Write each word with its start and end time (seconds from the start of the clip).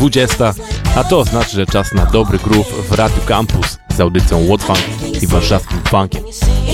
20, 0.00 0.54
a 0.96 1.04
to 1.04 1.18
oznacza, 1.18 1.50
że 1.50 1.66
czas 1.66 1.92
na 1.92 2.06
dobry 2.06 2.38
groove 2.38 2.88
w 2.88 2.92
Radiu 2.92 3.22
Campus 3.26 3.78
z 3.96 4.00
audycją 4.00 4.46
What 4.46 4.62
Funk 4.62 5.22
i 5.22 5.26
warszawskim 5.26 5.78
funkiem. 5.88 6.24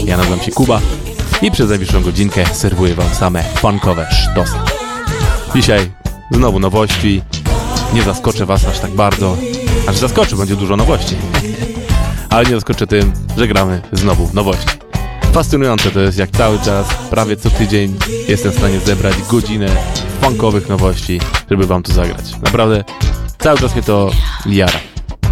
Ja 0.05 0.17
nazywam 0.17 0.41
się 0.41 0.53
Kuba 0.53 0.81
i 1.43 1.51
przez 1.51 1.69
najbliższą 1.69 2.03
godzinkę 2.03 2.45
serwuję 2.53 2.95
wam 2.95 3.15
same 3.15 3.43
funkowe 3.43 4.07
sztosy. 4.11 4.55
Dzisiaj 5.55 5.91
znowu 6.31 6.59
nowości. 6.59 7.23
Nie 7.95 8.03
zaskoczę 8.03 8.47
was 8.47 8.65
aż 8.65 8.79
tak 8.79 8.91
bardzo. 8.91 9.37
Aż 9.89 9.97
zaskoczę, 9.97 10.37
będzie 10.37 10.57
dużo 10.57 10.77
nowości. 10.77 11.17
Ale 12.31 12.45
nie 12.45 12.55
zaskoczę 12.55 12.87
tym, 12.87 13.13
że 13.37 13.49
gramy 13.49 13.83
znowu 13.93 14.31
nowości. 14.35 14.79
Fascynujące 15.33 15.91
to 15.91 16.01
jest, 16.01 16.19
jak 16.19 16.31
cały 16.31 16.59
czas, 16.59 16.87
prawie 17.11 17.37
co 17.37 17.51
tydzień 17.51 17.97
jestem 18.29 18.53
w 18.53 18.59
stanie 18.59 18.81
zebrać 18.81 19.15
godzinę 19.31 19.69
funkowych 20.21 20.69
nowości, 20.69 21.21
żeby 21.51 21.67
wam 21.67 21.83
tu 21.83 21.93
zagrać. 21.93 22.25
Naprawdę 22.43 22.85
cały 23.39 23.59
czas 23.59 23.75
mnie 23.75 23.83
to 23.83 24.11
jara. 24.47 24.81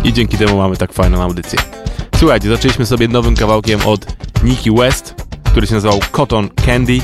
I 0.05 0.13
dzięki 0.13 0.37
temu 0.37 0.57
mamy 0.57 0.77
tak 0.77 0.93
fajną 0.93 1.23
audycję. 1.23 1.59
Słuchajcie, 2.17 2.49
zaczęliśmy 2.49 2.87
sobie 2.87 3.09
nowym 3.09 3.37
kawałkiem 3.37 3.81
od 3.87 4.07
Nikki 4.45 4.71
West, 4.71 5.15
który 5.45 5.67
się 5.67 5.75
nazywał 5.75 6.01
Cotton 6.13 6.49
Candy. 6.67 6.99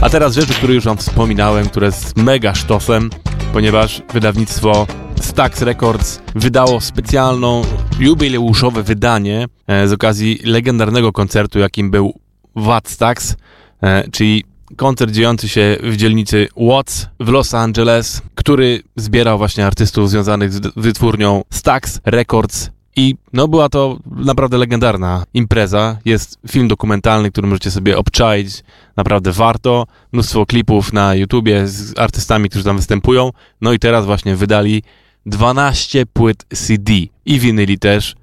A 0.00 0.10
teraz 0.10 0.34
rzeczy, 0.34 0.54
które 0.54 0.74
już 0.74 0.84
wam 0.84 0.96
wspominałem, 0.96 1.68
które 1.68 1.86
jest 1.86 2.16
mega 2.16 2.54
sztosem, 2.54 3.10
ponieważ 3.52 4.02
wydawnictwo 4.12 4.86
Stax 5.20 5.62
Records 5.62 6.20
wydało 6.34 6.80
specjalną, 6.80 7.62
jubileuszowe 7.98 8.82
wydanie 8.82 9.46
e, 9.66 9.88
z 9.88 9.92
okazji 9.92 10.40
legendarnego 10.44 11.12
koncertu, 11.12 11.58
jakim 11.58 11.90
był 11.90 12.20
Watt 12.56 12.88
Stax, 12.88 13.36
e, 13.82 14.10
czyli 14.10 14.44
koncert 14.76 15.12
dziejący 15.12 15.48
się 15.48 15.76
w 15.82 15.96
dzielnicy 15.96 16.48
Watts 16.56 17.06
w 17.20 17.28
Los 17.28 17.54
Angeles, 17.54 18.22
który 18.34 18.82
zbierał 18.96 19.38
właśnie 19.38 19.66
artystów 19.66 20.10
związanych 20.10 20.52
z 20.52 20.60
wytwórnią 20.76 21.42
Stax 21.50 22.00
Records 22.04 22.70
i 22.96 23.16
no 23.32 23.48
była 23.48 23.68
to 23.68 23.98
naprawdę 24.06 24.58
legendarna 24.58 25.24
impreza. 25.34 25.98
Jest 26.04 26.38
film 26.48 26.68
dokumentalny, 26.68 27.30
który 27.30 27.46
możecie 27.46 27.70
sobie 27.70 27.98
obczaić. 27.98 28.64
Naprawdę 28.96 29.32
warto. 29.32 29.86
Mnóstwo 30.12 30.46
klipów 30.46 30.92
na 30.92 31.14
YouTubie 31.14 31.66
z 31.66 31.98
artystami, 31.98 32.48
którzy 32.48 32.64
tam 32.64 32.76
występują. 32.76 33.30
No 33.60 33.72
i 33.72 33.78
teraz 33.78 34.06
właśnie 34.06 34.36
wydali 34.36 34.82
12 35.26 36.06
płyt 36.06 36.46
CD 36.54 36.92
i 37.24 37.38
winyli 37.38 37.78
też, 37.78 38.16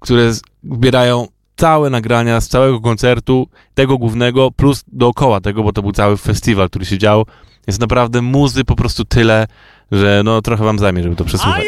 które 0.00 0.32
zbierają 0.64 1.26
całe 1.58 1.90
nagrania 1.90 2.40
z 2.40 2.48
całego 2.48 2.80
koncertu, 2.80 3.48
tego 3.74 3.98
głównego, 3.98 4.50
plus 4.50 4.84
dookoła 4.92 5.40
tego, 5.40 5.62
bo 5.62 5.72
to 5.72 5.82
był 5.82 5.92
cały 5.92 6.16
festiwal, 6.16 6.68
który 6.68 6.84
się 6.84 6.98
dział. 6.98 7.26
Jest 7.66 7.80
naprawdę 7.80 8.22
muzy 8.22 8.64
po 8.64 8.76
prostu 8.76 9.04
tyle, 9.04 9.46
że 9.92 10.22
no 10.24 10.42
trochę 10.42 10.64
wam 10.64 10.78
zajmie, 10.78 11.02
żeby 11.02 11.16
to 11.16 11.24
przesłuchać. 11.24 11.64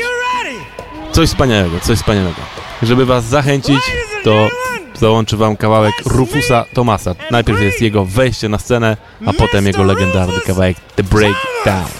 Coś 1.12 1.28
wspaniałego, 1.28 1.80
coś 1.80 1.98
wspaniałego. 1.98 2.40
Żeby 2.82 3.06
was 3.06 3.24
zachęcić, 3.24 3.80
to 4.24 4.48
załączę 4.94 5.36
wam 5.36 5.56
kawałek 5.56 5.94
Rufusa 6.06 6.64
Thomasa. 6.74 7.14
Najpierw 7.30 7.60
jest 7.60 7.82
jego 7.82 8.04
wejście 8.04 8.48
na 8.48 8.58
scenę, 8.58 8.96
a 9.26 9.32
potem 9.32 9.66
jego 9.66 9.82
legendarny 9.82 10.40
kawałek 10.46 10.76
The 10.80 11.02
Breakdown. 11.02 11.90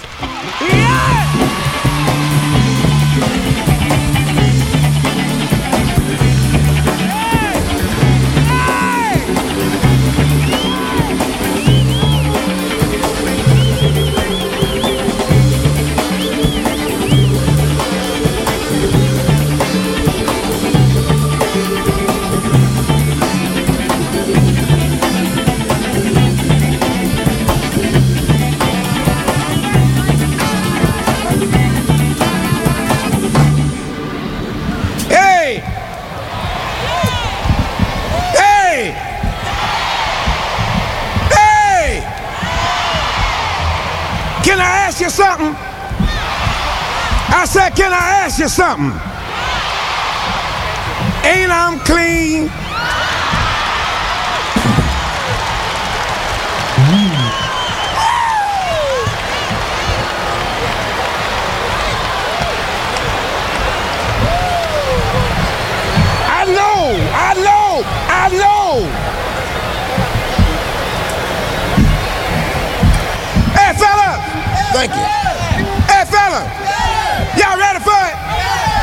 You 45.01 45.09
something? 45.09 45.55
I 47.33 47.45
said, 47.47 47.71
can 47.71 47.91
I 47.91 48.25
ask 48.25 48.37
you 48.37 48.47
something? 48.47 48.91
Ain't 51.25 51.51
I'm 51.51 51.79
clean? 51.79 52.60
Thank. 74.81 74.93
Hey, 75.91 76.05
fella. 76.05 76.41
Y'all 77.37 77.55
ready 77.55 77.77
for 77.85 78.01
it? 78.01 78.15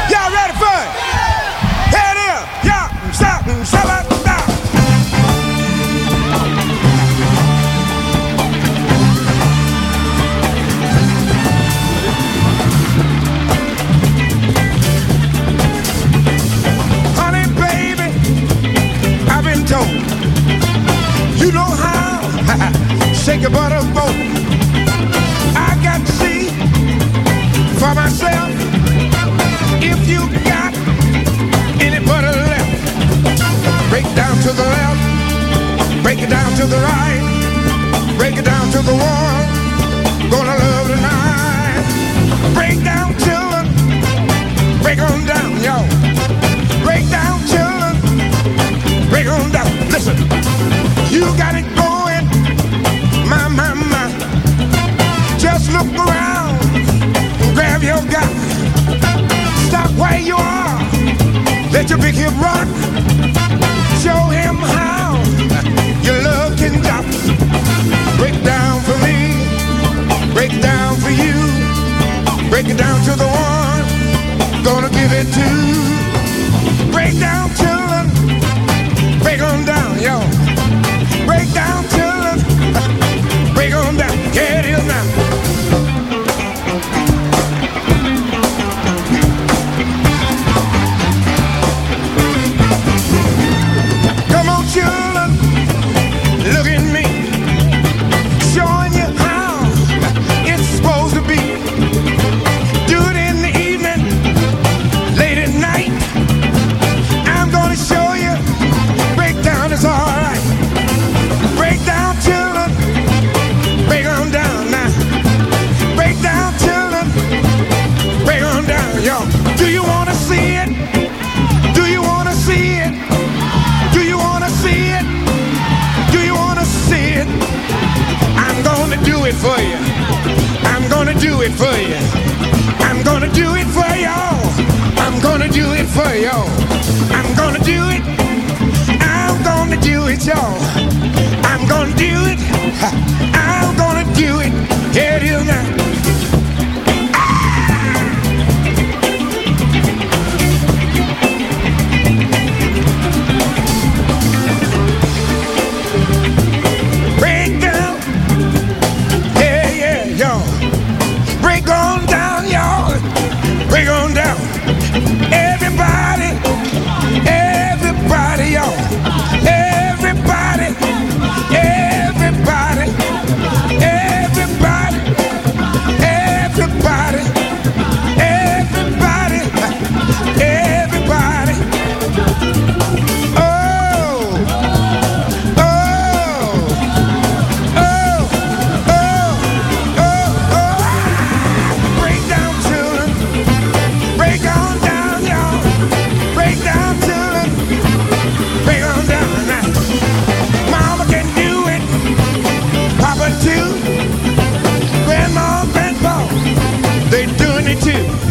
Y'all 0.08 0.30
ready 0.30 0.54
for 0.54 0.70
it? 0.78 0.90
Here 1.90 2.12
it 2.14 2.18
is. 2.22 2.42
Y'all 2.68 3.12
stop 3.12 3.46
and. 3.48 3.66
Stop. 3.66 3.88
Honey, 17.18 17.44
baby, 17.58 18.08
I've 19.28 19.42
been 19.42 19.66
told 19.66 19.88
you 21.40 21.50
know 21.50 21.64
how 21.64 23.12
shake 23.14 23.42
a 23.42 23.50
butter 23.50 23.82
boat. 23.92 24.47
For 27.78 27.94
myself 27.94 28.50
if 29.80 30.00
you 30.08 30.20
got 30.44 30.74
any 31.80 32.04
butter 32.04 32.34
left. 32.50 33.90
Break 33.90 34.06
down 34.14 34.34
to 34.42 34.50
the 34.52 34.66
left, 34.76 36.02
break 36.02 36.18
it 36.20 36.30
down 36.30 36.50
to 36.56 36.66
the 36.66 36.76
right, 36.76 37.22
break 38.18 38.36
it 38.36 38.44
down 38.44 38.66
to 38.72 38.80
the 38.82 38.92
wall. 38.92 39.40
Gonna 40.30 40.56
love 40.58 40.88
tonight. 40.88 41.84
Break 42.54 42.82
down 42.82 43.16
children, 43.24 43.64
break 44.82 44.98
on 44.98 45.24
down, 45.24 45.50
y'all. 45.62 45.86
Break 46.82 47.08
down, 47.10 47.38
children. 47.46 47.94
Break 49.10 49.26
on 49.28 49.50
down. 49.52 49.70
Listen, 49.90 50.16
you 51.14 51.24
got 51.36 51.54
it 51.54 51.66
going. 51.76 52.24
My, 53.28 53.46
my, 53.48 53.74
my. 53.74 54.06
Just 55.38 55.70
look 55.72 55.86
around 55.94 56.17
own 57.98 58.06
gun. 58.08 58.28
Stop 59.68 59.90
where 59.98 60.20
you 60.20 60.36
are. 60.36 60.78
Let 61.72 61.88
your 61.90 61.98
big 61.98 62.14
hip 62.14 62.34
rock. 62.38 62.68
Show 64.02 64.20
him 64.38 64.56
how 64.56 65.16
your 66.02 66.22
love 66.22 66.56
can 66.56 66.80
drop. 66.82 67.04
Break 68.18 68.36
down 68.44 68.80
from 68.82 68.97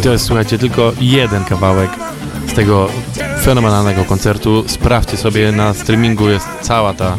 to 0.08 0.12
jest, 0.12 0.26
słuchajcie, 0.26 0.58
tylko 0.58 0.94
jeden 1.02 1.46
kawałek 1.46 1.90
z 2.48 2.54
tego 2.54 2.90
fenomenalnego 3.42 4.06
koncertu. 4.06 4.64
Sprawdźcie 4.68 5.18
sobie, 5.18 5.52
na 5.52 5.74
streamingu 5.74 6.30
jest 6.30 6.48
cała 6.62 6.94
ta 6.94 7.18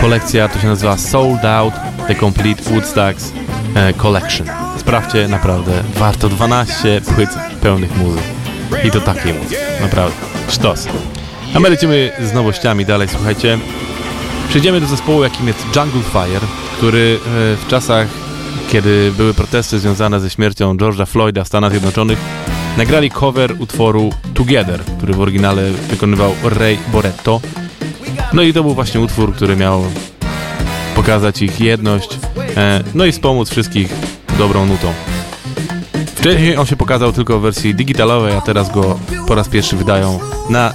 kolekcja, 0.00 0.48
to 0.48 0.58
się 0.58 0.66
nazywa 0.66 0.98
Sold 0.98 1.44
Out 1.44 1.74
The 2.08 2.14
Complete 2.14 2.62
Woodstocks 2.62 3.32
e, 3.74 3.92
Collection. 3.92 4.46
Sprawdźcie, 4.78 5.28
naprawdę, 5.28 5.72
warto 5.94 6.28
12 6.28 7.00
płyt 7.14 7.30
pełnych 7.60 7.96
muzyk. 7.96 8.22
I 8.84 8.90
to 8.90 9.00
takiej 9.00 9.34
muzyki, 9.34 9.62
naprawdę, 9.80 10.16
sztos. 10.48 10.88
A 11.54 11.60
my 11.60 11.70
lecimy 11.70 12.12
z 12.18 12.32
nowościami 12.32 12.84
dalej, 12.84 13.08
słuchajcie. 13.08 13.58
Przejdziemy 14.48 14.80
do 14.80 14.86
zespołu, 14.86 15.22
jakim 15.22 15.46
jest 15.46 15.64
Jungle 15.76 16.02
Fire, 16.12 16.46
który 16.76 17.18
e, 17.18 17.56
w 17.56 17.66
czasach, 17.68 18.08
kiedy 18.70 19.12
były 19.16 19.34
protesty 19.34 19.78
związane 19.78 20.20
ze 20.20 20.30
śmiercią 20.30 20.76
George'a 20.76 21.06
Floyda 21.06 21.44
w 21.44 21.48
Stanach 21.48 21.70
Zjednoczonych, 21.70 22.18
nagrali 22.78 23.10
cover 23.10 23.54
utworu 23.58 24.10
Together, 24.34 24.80
który 24.80 25.14
w 25.14 25.20
oryginale 25.20 25.70
wykonywał 25.70 26.34
Ray 26.44 26.78
Boretto. 26.92 27.40
No 28.32 28.42
i 28.42 28.52
to 28.52 28.62
był 28.62 28.74
właśnie 28.74 29.00
utwór, 29.00 29.34
który 29.34 29.56
miał 29.56 29.82
pokazać 30.94 31.42
ich 31.42 31.60
jedność, 31.60 32.18
e, 32.56 32.84
no 32.94 33.04
i 33.04 33.12
wspomóc 33.12 33.50
wszystkich 33.50 33.92
dobrą 34.38 34.66
nutą. 34.66 34.92
Wcześniej 36.14 36.56
on 36.56 36.66
się 36.66 36.76
pokazał 36.76 37.12
tylko 37.12 37.38
w 37.38 37.42
wersji 37.42 37.74
digitalowej, 37.74 38.34
a 38.34 38.40
teraz 38.40 38.72
go 38.72 38.98
po 39.26 39.34
raz 39.34 39.48
pierwszy 39.48 39.76
wydają 39.76 40.18
na 40.50 40.72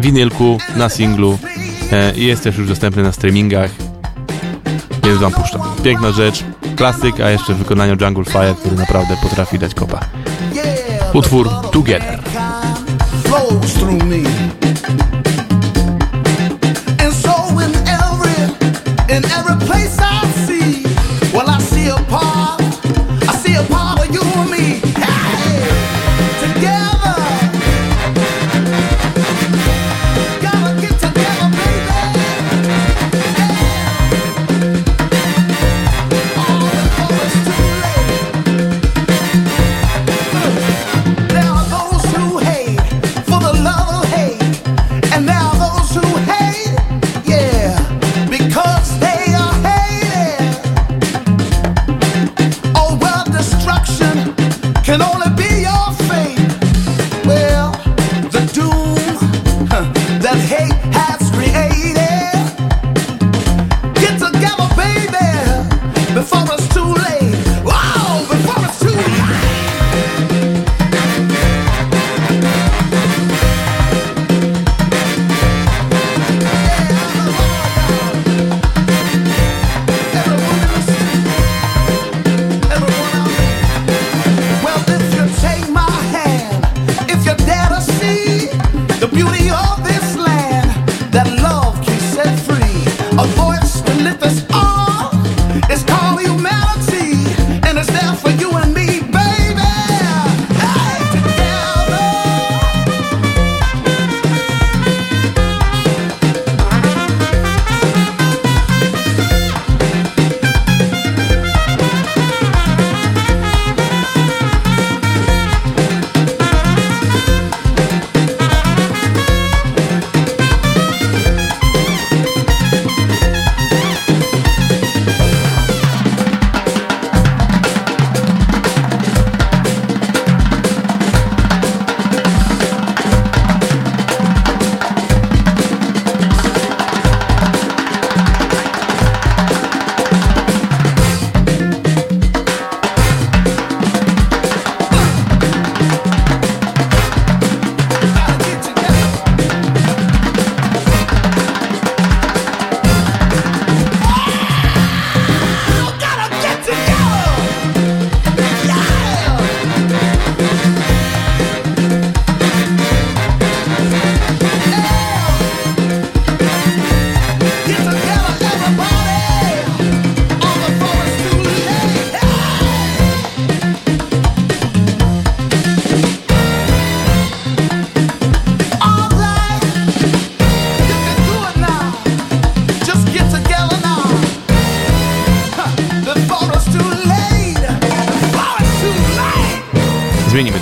winylku, 0.00 0.58
na 0.76 0.88
singlu 0.88 1.38
e, 1.92 2.14
i 2.16 2.26
jest 2.26 2.42
też 2.42 2.58
już 2.58 2.68
dostępny 2.68 3.02
na 3.02 3.12
streamingach, 3.12 3.70
więc 5.04 5.18
wam 5.18 5.32
puszczam. 5.32 5.60
Piękna 5.82 6.12
rzecz, 6.12 6.44
klasyk, 6.74 7.20
a 7.20 7.30
jeszcze 7.30 7.54
w 7.54 7.56
wykonaniu 7.56 7.96
Jungle 8.00 8.24
Fire, 8.24 8.54
który 8.54 8.76
naprawdę 8.76 9.16
potrafi 9.22 9.58
dać 9.58 9.74
kopa. 9.74 10.00
Utwór 11.12 11.48
Together. 11.72 12.20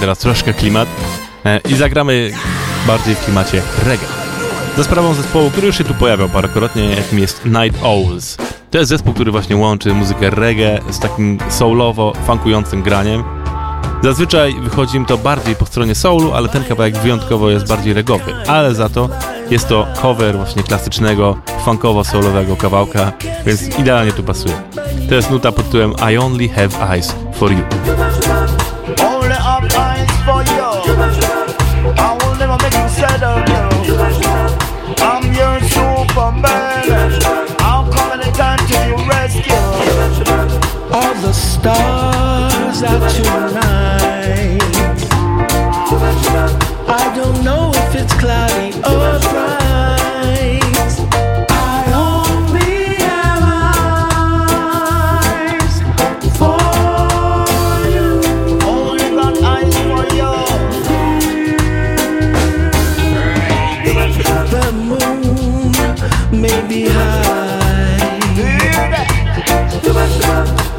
Teraz 0.02 0.18
troszkę 0.18 0.54
klimat 0.54 0.88
e, 1.44 1.60
i 1.68 1.74
zagramy 1.74 2.32
bardziej 2.86 3.14
w 3.14 3.24
klimacie 3.24 3.62
reggae. 3.86 4.06
Za 4.76 4.84
sprawą 4.84 5.14
zespołu, 5.14 5.50
który 5.50 5.66
już 5.66 5.78
się 5.78 5.84
tu 5.84 5.94
pojawiał 5.94 6.28
parokrotnie, 6.28 6.84
jakim 6.84 7.18
jest 7.18 7.44
Night 7.44 7.82
Owls. 7.82 8.36
To 8.70 8.78
jest 8.78 8.88
zespół, 8.88 9.14
który 9.14 9.30
właśnie 9.30 9.56
łączy 9.56 9.94
muzykę 9.94 10.30
reggae 10.30 10.80
z 10.90 10.98
takim 10.98 11.38
soulowo, 11.48 12.12
funkującym 12.26 12.82
graniem. 12.82 13.24
Zazwyczaj 14.02 14.54
wychodzi 14.60 14.96
im 14.96 15.04
to 15.04 15.18
bardziej 15.18 15.56
po 15.56 15.66
stronie 15.66 15.94
soulu, 15.94 16.32
ale 16.32 16.48
ten 16.48 16.64
kawałek 16.64 16.96
wyjątkowo 16.96 17.50
jest 17.50 17.68
bardziej 17.68 17.92
regowy. 17.92 18.34
Ale 18.46 18.74
za 18.74 18.88
to 18.88 19.08
jest 19.50 19.68
to 19.68 19.86
cover 20.02 20.36
właśnie 20.36 20.62
klasycznego, 20.62 21.36
funkowo-soulowego 21.64 22.56
kawałka, 22.56 23.12
więc 23.46 23.78
idealnie 23.78 24.12
tu 24.12 24.22
pasuje. 24.22 24.54
To 25.08 25.14
jest 25.14 25.30
nuta 25.30 25.52
pod 25.52 25.66
tytułem 25.66 25.94
I 26.12 26.18
Only 26.18 26.48
Have 26.48 26.90
Eyes 26.90 27.14
For 27.34 27.52
You. 27.52 27.62
Settle 33.22 33.44
down. 33.44 33.72
I'm 34.98 35.32
your 35.32 35.60
superman. 35.60 37.22
I'll 37.60 37.90
come 37.92 38.20
anytime 38.20 38.58
to 38.66 38.88
your 38.88 39.08
rescue. 39.08 39.54
All 40.92 41.14
the 41.14 41.32
stars 41.32 42.82
out 42.82 43.10
tonight. 43.10 43.61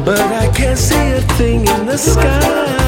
But 0.06 0.20
I 0.20 0.52
can't 0.52 0.78
see 0.78 1.12
a 1.12 1.22
thing 1.38 1.62
in 1.68 1.86
the 1.86 1.98
sky. 1.98 2.83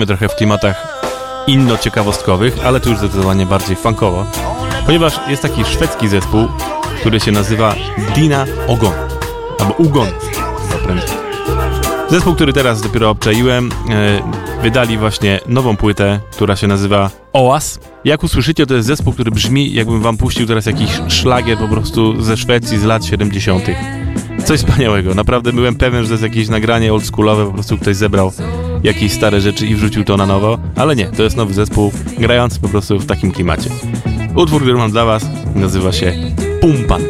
Have 0.00 0.12
eyes. 0.12 0.16
Zostajemy 0.16 0.18
trochę 0.18 0.28
w 0.28 0.36
klimatach 0.36 0.86
inno-ciekawostkowych, 1.46 2.66
ale 2.66 2.80
tu 2.80 2.90
już 2.90 2.98
zdecydowanie 2.98 3.46
bardziej 3.46 3.76
funkowo, 3.76 4.26
ponieważ 4.86 5.20
jest 5.28 5.42
taki 5.42 5.64
szwedzki 5.64 6.08
zespół, 6.08 6.48
który 7.00 7.20
się 7.20 7.32
nazywa 7.32 7.74
Dina 8.14 8.46
Ogon, 8.66 8.92
albo 9.58 9.74
Ugon. 9.74 10.08
Zespół, 12.10 12.34
który 12.34 12.52
teraz 12.52 12.82
dopiero 12.82 13.10
obczaiłem, 13.10 13.70
e, 13.90 14.62
wydali 14.62 14.98
właśnie 14.98 15.40
nową 15.46 15.76
płytę, 15.76 16.20
która 16.32 16.56
się 16.56 16.66
nazywa 16.66 17.10
Oas. 17.32 17.80
Jak 18.04 18.24
usłyszycie, 18.24 18.66
to 18.66 18.74
jest 18.74 18.86
zespół, 18.86 19.12
który 19.12 19.30
brzmi, 19.30 19.72
jakbym 19.72 20.00
wam 20.00 20.16
puścił 20.16 20.46
teraz 20.46 20.66
jakiś 20.66 20.90
szlagier 21.08 21.58
po 21.58 21.68
prostu 21.68 22.22
ze 22.22 22.36
Szwecji 22.36 22.78
z 22.78 22.84
lat 22.84 23.04
70. 23.04 23.64
Coś 24.44 24.60
wspaniałego. 24.60 25.14
Naprawdę 25.14 25.52
byłem 25.52 25.74
pewien, 25.74 26.02
że 26.02 26.08
to 26.08 26.14
jest 26.14 26.22
jakieś 26.22 26.48
nagranie 26.48 26.92
oldschoolowe, 26.92 27.46
po 27.46 27.52
prostu 27.52 27.78
ktoś 27.78 27.96
zebrał 27.96 28.32
jakieś 28.82 29.12
stare 29.12 29.40
rzeczy 29.40 29.66
i 29.66 29.74
wrzucił 29.74 30.04
to 30.04 30.16
na 30.16 30.26
nowo, 30.26 30.58
ale 30.76 30.96
nie, 30.96 31.06
to 31.06 31.22
jest 31.22 31.36
nowy 31.36 31.54
zespół, 31.54 31.92
grający 32.18 32.60
po 32.60 32.68
prostu 32.68 32.98
w 32.98 33.06
takim 33.06 33.32
klimacie. 33.32 33.70
Utwór, 34.34 34.62
który 34.62 34.76
mam 34.76 34.90
dla 34.90 35.04
was, 35.04 35.26
nazywa 35.54 35.92
się 35.92 36.12
Pumpan. 36.60 37.02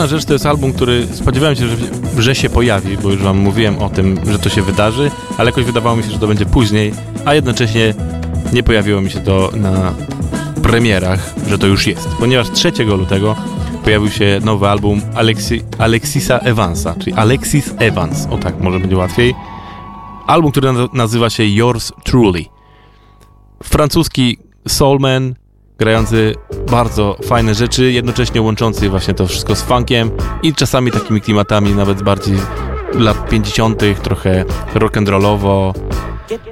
Kolejna 0.00 0.18
rzecz 0.18 0.26
to 0.26 0.32
jest 0.32 0.46
album, 0.46 0.72
który 0.72 1.06
spodziewałem 1.12 1.56
się, 1.56 1.68
że, 1.68 1.76
że 2.18 2.34
się 2.34 2.50
pojawi, 2.50 2.98
bo 2.98 3.10
już 3.10 3.22
wam 3.22 3.38
mówiłem 3.38 3.78
o 3.78 3.88
tym, 3.90 4.20
że 4.32 4.38
to 4.38 4.48
się 4.48 4.62
wydarzy, 4.62 5.10
ale 5.38 5.50
jakoś 5.50 5.64
wydawało 5.64 5.96
mi 5.96 6.02
się, 6.02 6.10
że 6.10 6.18
to 6.18 6.26
będzie 6.26 6.46
później, 6.46 6.92
a 7.24 7.34
jednocześnie 7.34 7.94
nie 8.52 8.62
pojawiło 8.62 9.00
mi 9.00 9.10
się 9.10 9.20
to 9.20 9.50
na 9.54 9.94
premierach, 10.62 11.34
że 11.48 11.58
to 11.58 11.66
już 11.66 11.86
jest, 11.86 12.08
ponieważ 12.08 12.50
3 12.50 12.72
lutego 12.84 13.36
pojawił 13.84 14.10
się 14.10 14.40
nowy 14.44 14.68
album 14.68 15.00
Alexi, 15.14 15.62
Alexisa 15.78 16.38
Evansa, 16.38 16.94
czyli 16.98 17.12
Alexis 17.12 17.74
Evans, 17.78 18.26
o 18.30 18.38
tak, 18.38 18.60
może 18.60 18.80
będzie 18.80 18.96
łatwiej. 18.96 19.34
Album, 20.26 20.50
który 20.50 20.72
na- 20.72 20.88
nazywa 20.92 21.30
się 21.30 21.44
Yours 21.44 21.92
Truly. 22.04 22.44
Francuski 23.62 24.38
soulman, 24.68 25.34
grający 25.80 26.34
bardzo 26.70 27.16
fajne 27.24 27.54
rzeczy, 27.54 27.92
jednocześnie 27.92 28.42
łączący 28.42 28.88
właśnie 28.88 29.14
to 29.14 29.26
wszystko 29.26 29.54
z 29.54 29.62
funkiem 29.62 30.10
i 30.42 30.54
czasami 30.54 30.92
takimi 30.92 31.20
klimatami 31.20 31.74
nawet 31.74 32.02
bardziej 32.02 32.38
lat 32.94 33.28
50., 33.28 33.82
trochę 34.02 34.44
rock'n'rollowo, 34.74 35.72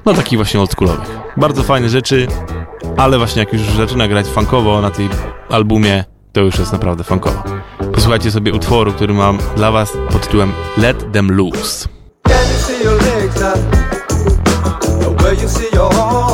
no 0.07 0.15
takich 0.15 0.39
właśnie 0.39 0.61
oldschoolowych. 0.61 1.09
Bardzo 1.37 1.63
fajne 1.63 1.89
rzeczy, 1.89 2.27
ale 2.97 3.19
właśnie 3.19 3.41
jak 3.41 3.53
już 3.53 3.63
zaczyna 3.63 4.09
grać 4.09 4.27
funkowo 4.27 4.81
na 4.81 4.91
tej 4.91 5.09
albumie, 5.51 6.05
to 6.33 6.41
już 6.41 6.59
jest 6.59 6.73
naprawdę 6.73 7.05
funkowo. 7.05 7.43
Posłuchajcie 7.95 8.31
sobie 8.31 8.53
utworu, 8.53 8.93
który 8.93 9.15
mam 9.15 9.39
dla 9.57 9.71
was 9.71 9.93
pod 10.13 10.23
tytułem 10.23 10.53
Let 10.77 11.13
Them 11.13 11.33
Loose. 11.33 11.89
Can 12.29 12.49
you 12.53 12.59
see 12.59 12.85
your 12.85 13.03
legs 13.03 13.41
now? 13.41 13.55
Where 15.21 15.35
you 15.43 15.49
see 15.49 15.77
your 15.77 15.95
arms? 15.95 16.28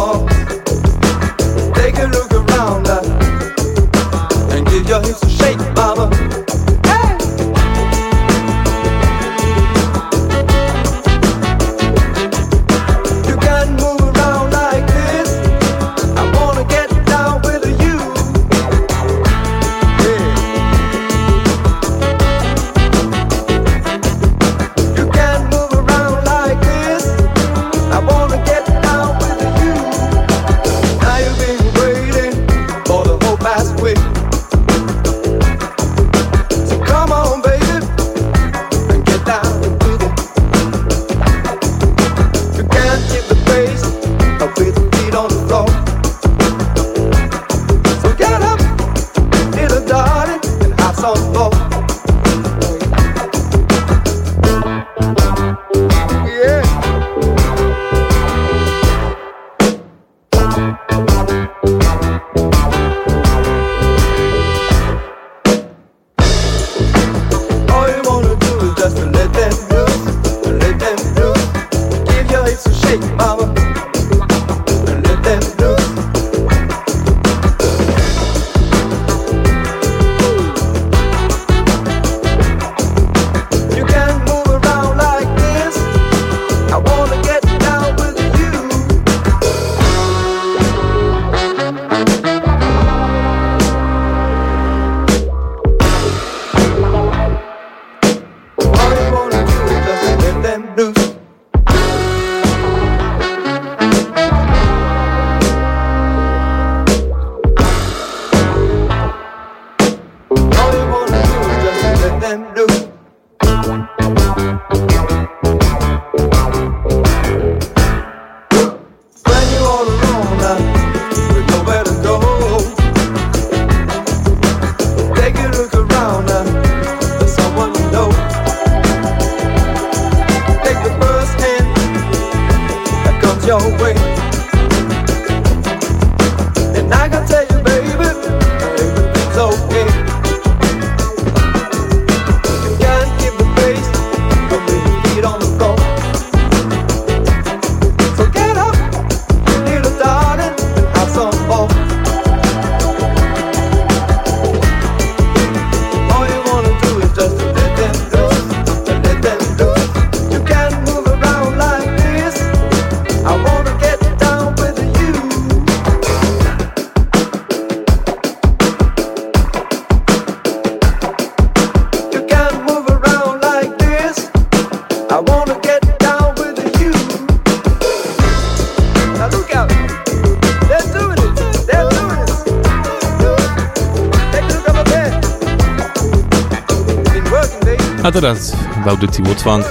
Teraz 188.15 188.57
w 188.85 188.89
audycji 188.89 189.25
Woodfunk 189.25 189.65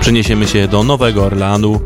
przeniesiemy 0.00 0.48
się 0.48 0.68
do 0.68 0.82
Nowego 0.82 1.24
Orleanu, 1.24 1.80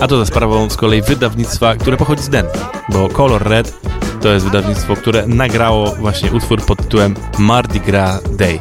a 0.00 0.06
to 0.06 0.18
za 0.18 0.26
sprawą 0.26 0.70
z 0.70 0.76
kolei 0.76 1.02
wydawnictwa, 1.02 1.76
które 1.76 1.96
pochodzi 1.96 2.22
z 2.22 2.28
Denver, 2.28 2.60
bo 2.88 3.08
Color 3.08 3.42
Red 3.42 3.80
to 4.20 4.28
jest 4.28 4.46
wydawnictwo, 4.46 4.96
które 4.96 5.26
nagrało 5.26 5.94
właśnie 5.96 6.32
utwór 6.32 6.62
pod 6.62 6.78
tytułem 6.78 7.14
Mardi 7.38 7.80
Gras 7.80 8.36
Day, 8.36 8.58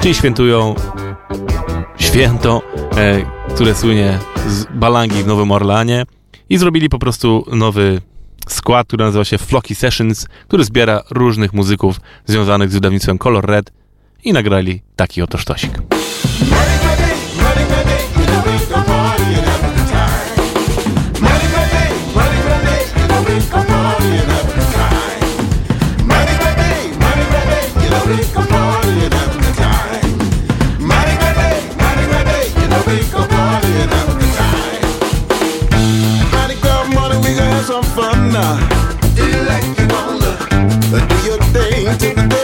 czyli 0.00 0.14
świętują 0.14 0.74
święto, 1.98 2.62
e, 2.96 3.22
które 3.54 3.74
słynie 3.74 4.18
z 4.48 4.64
balangi 4.64 5.22
w 5.22 5.26
Nowym 5.26 5.52
Orleanie 5.52 6.06
i 6.48 6.58
zrobili 6.58 6.88
po 6.88 6.98
prostu 6.98 7.46
nowy 7.52 8.00
skład, 8.48 8.86
który 8.86 9.04
nazywa 9.04 9.24
się 9.24 9.38
Flocky 9.38 9.74
Sessions, 9.74 10.26
który 10.48 10.64
zbiera 10.64 11.02
różnych 11.10 11.52
muzyków 11.52 12.00
związanych 12.26 12.70
z 12.70 12.74
wydawnictwem 12.74 13.18
Color 13.18 13.46
Red 13.46 13.72
i 14.24 14.32
nagrali 14.32 14.82
taki 14.96 15.22
oto 15.22 15.38
sztosik. 15.38 15.95
Some 37.66 37.82
fun 37.82 38.32
now. 38.32 38.60
Do 39.16 39.26
you 39.26 39.42
like 39.42 39.64
you 39.76 39.88
wanna? 39.88 40.38
Do 41.08 41.16
your 41.26 41.38
thing 41.52 42.35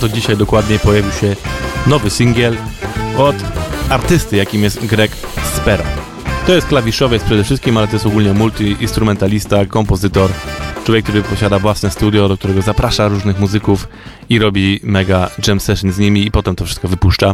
to 0.00 0.08
dzisiaj 0.08 0.36
dokładniej 0.36 0.78
pojawił 0.78 1.12
się 1.12 1.36
nowy 1.86 2.10
singiel 2.10 2.56
od 3.18 3.36
artysty, 3.88 4.36
jakim 4.36 4.62
jest 4.62 4.86
Greg 4.86 5.10
Spera. 5.56 5.84
To 6.46 6.54
jest 6.54 6.66
klawiszowiec 6.66 7.22
przede 7.22 7.44
wszystkim, 7.44 7.76
ale 7.76 7.86
to 7.86 7.92
jest 7.92 8.06
ogólnie 8.06 8.34
multi-instrumentalista, 8.34 9.66
kompozytor, 9.66 10.30
człowiek, 10.84 11.04
który 11.04 11.22
posiada 11.22 11.58
własne 11.58 11.90
studio, 11.90 12.28
do 12.28 12.36
którego 12.36 12.62
zaprasza 12.62 13.08
różnych 13.08 13.40
muzyków 13.40 13.88
i 14.28 14.38
robi 14.38 14.80
mega 14.82 15.30
jam 15.48 15.60
session 15.60 15.92
z 15.92 15.98
nimi 15.98 16.26
i 16.26 16.30
potem 16.30 16.56
to 16.56 16.64
wszystko 16.64 16.88
wypuszcza. 16.88 17.32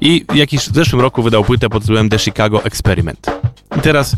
I 0.00 0.24
jakiś 0.34 0.60
w 0.60 0.74
zeszłym 0.74 1.00
roku 1.02 1.22
wydał 1.22 1.44
płytę 1.44 1.68
pod 1.68 1.82
tytułem 1.82 2.08
The 2.08 2.18
Chicago 2.18 2.64
Experiment. 2.64 3.26
I 3.78 3.80
teraz, 3.80 4.16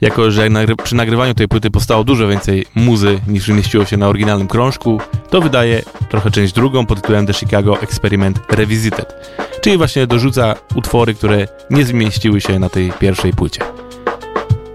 jako 0.00 0.30
że 0.30 0.50
nagry 0.50 0.76
przy 0.76 0.94
nagrywaniu 0.94 1.34
tej 1.34 1.48
płyty 1.48 1.70
powstało 1.70 2.04
dużo 2.04 2.28
więcej 2.28 2.66
muzy 2.74 3.20
niż 3.28 3.48
mieściło 3.48 3.84
się 3.84 3.96
na 3.96 4.08
oryginalnym 4.08 4.48
krążku, 4.48 5.00
to 5.30 5.40
wydaje 5.40 5.82
trochę 6.10 6.30
część 6.30 6.52
drugą 6.52 6.86
pod 6.86 7.00
tytułem 7.00 7.26
The 7.26 7.32
Chicago 7.32 7.80
Experiment 7.80 8.40
Revisited. 8.48 9.14
Czyli 9.60 9.76
właśnie 9.76 10.06
dorzuca 10.06 10.54
utwory, 10.74 11.14
które 11.14 11.46
nie 11.70 11.84
zmieściły 11.84 12.40
się 12.40 12.58
na 12.58 12.68
tej 12.68 12.92
pierwszej 12.92 13.32
płycie. 13.32 13.60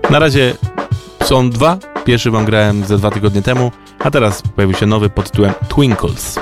Na 0.09 0.19
razie 0.19 0.53
są 1.23 1.49
dwa. 1.49 1.77
Pierwszy 2.05 2.31
wam 2.31 2.45
grałem 2.45 2.85
ze 2.85 2.97
dwa 2.97 3.11
tygodnie 3.11 3.41
temu, 3.41 3.71
a 3.99 4.11
teraz 4.11 4.41
pojawił 4.41 4.77
się 4.77 4.85
nowy 4.85 5.09
pod 5.09 5.31
tytułem 5.31 5.53
Twinkles. 5.69 6.39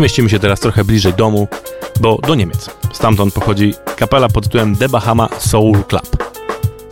Przemieścimy 0.00 0.30
się 0.30 0.38
teraz 0.38 0.60
trochę 0.60 0.84
bliżej 0.84 1.14
domu, 1.14 1.48
bo 2.00 2.18
do 2.18 2.34
Niemiec. 2.34 2.70
Stamtąd 2.92 3.34
pochodzi 3.34 3.74
kapela 3.96 4.28
pod 4.28 4.44
tytułem 4.44 4.76
The 4.76 4.88
Bahama 4.88 5.28
Soul 5.38 5.84
Club. 5.88 6.32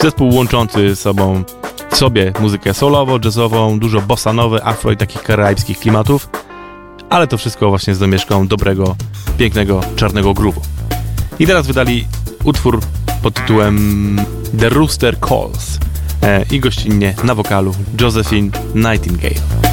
Zespół 0.02 0.34
łączący 0.34 0.96
sobą 0.96 1.44
w 1.90 1.96
sobie 1.96 2.32
muzykę 2.40 2.74
solowo, 2.74 3.18
jazzową, 3.24 3.78
dużo 3.78 4.00
bossa 4.00 4.32
nowe, 4.32 4.64
afro 4.64 4.92
i 4.92 4.96
takich 4.96 5.22
karaibskich 5.22 5.78
klimatów, 5.78 6.28
ale 7.10 7.26
to 7.26 7.38
wszystko 7.38 7.68
właśnie 7.68 7.94
z 7.94 7.98
domieszką 7.98 8.46
dobrego, 8.46 8.96
pięknego, 9.38 9.80
czarnego 9.96 10.30
groove'u. 10.30 10.60
I 11.38 11.46
teraz 11.46 11.66
wydali 11.66 12.06
utwór 12.44 12.80
pod 13.22 13.34
tytułem 13.34 14.16
The 14.58 14.68
Rooster 14.68 15.20
Calls 15.20 15.78
e, 16.22 16.44
i 16.50 16.60
gościnnie 16.60 17.14
na 17.24 17.34
wokalu 17.34 17.74
Josephine 18.00 18.50
Nightingale. 18.74 19.67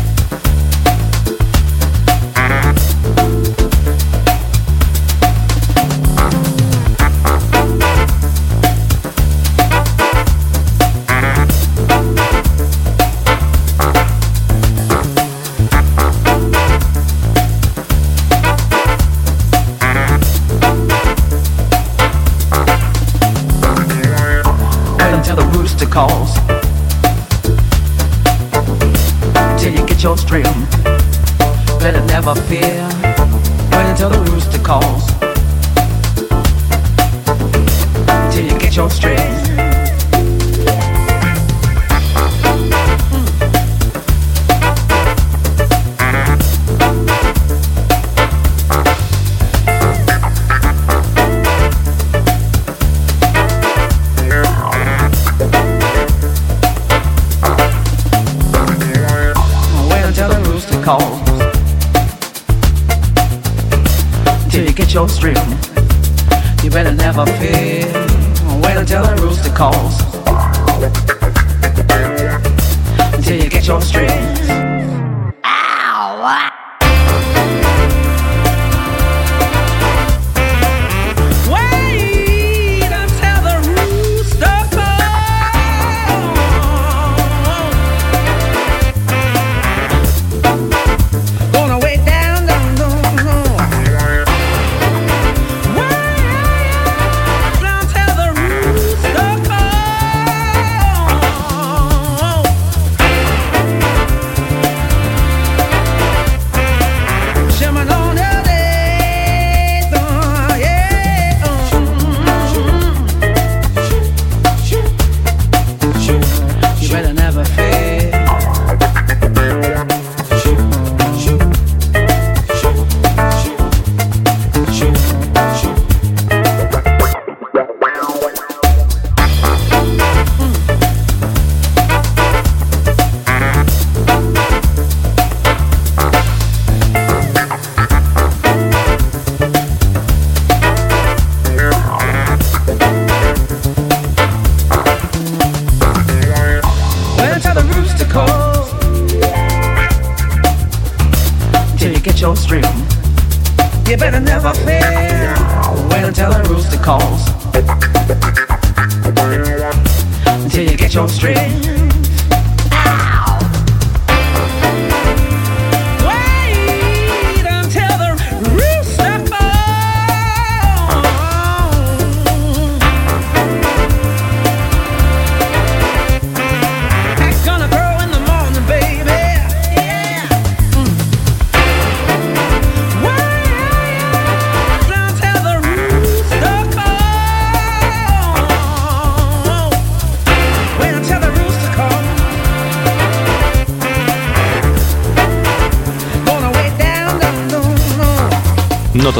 my 32.25 32.33
fear 32.49 32.74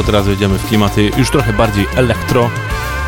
teraz 0.06 0.26
wejdziemy 0.26 0.58
w 0.58 0.68
klimaty 0.68 1.10
już 1.18 1.30
trochę 1.30 1.52
bardziej 1.52 1.86
elektro, 1.96 2.50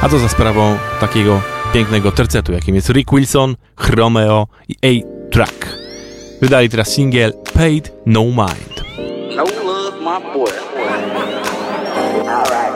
a 0.03 0.09
to 0.09 0.19
za 0.19 0.29
sprawą 0.29 0.79
takiego 1.01 1.41
pięknego 1.73 2.13
tercetu, 2.13 2.53
jakim 2.53 2.75
jest 2.75 2.91
Rick 2.91 3.11
Wilson, 3.13 3.57
Chromeo 3.77 4.47
i 4.69 4.77
A-Track. 4.83 5.77
Wydali 6.43 6.69
teraz 6.69 6.89
singiel 6.89 7.33
Paid 7.55 7.93
No 8.07 8.25
Mind. 8.25 8.85
No 9.37 9.45
love, 9.45 10.01
my 10.01 10.33
boy. 10.35 10.51
Go 12.27 12.68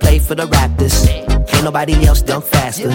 Play 0.00 0.18
for 0.18 0.34
the 0.34 0.46
Raptors. 0.46 1.06
Can't 1.48 1.64
nobody 1.64 2.06
else 2.06 2.22
dunk 2.22 2.44
faster. 2.44 2.90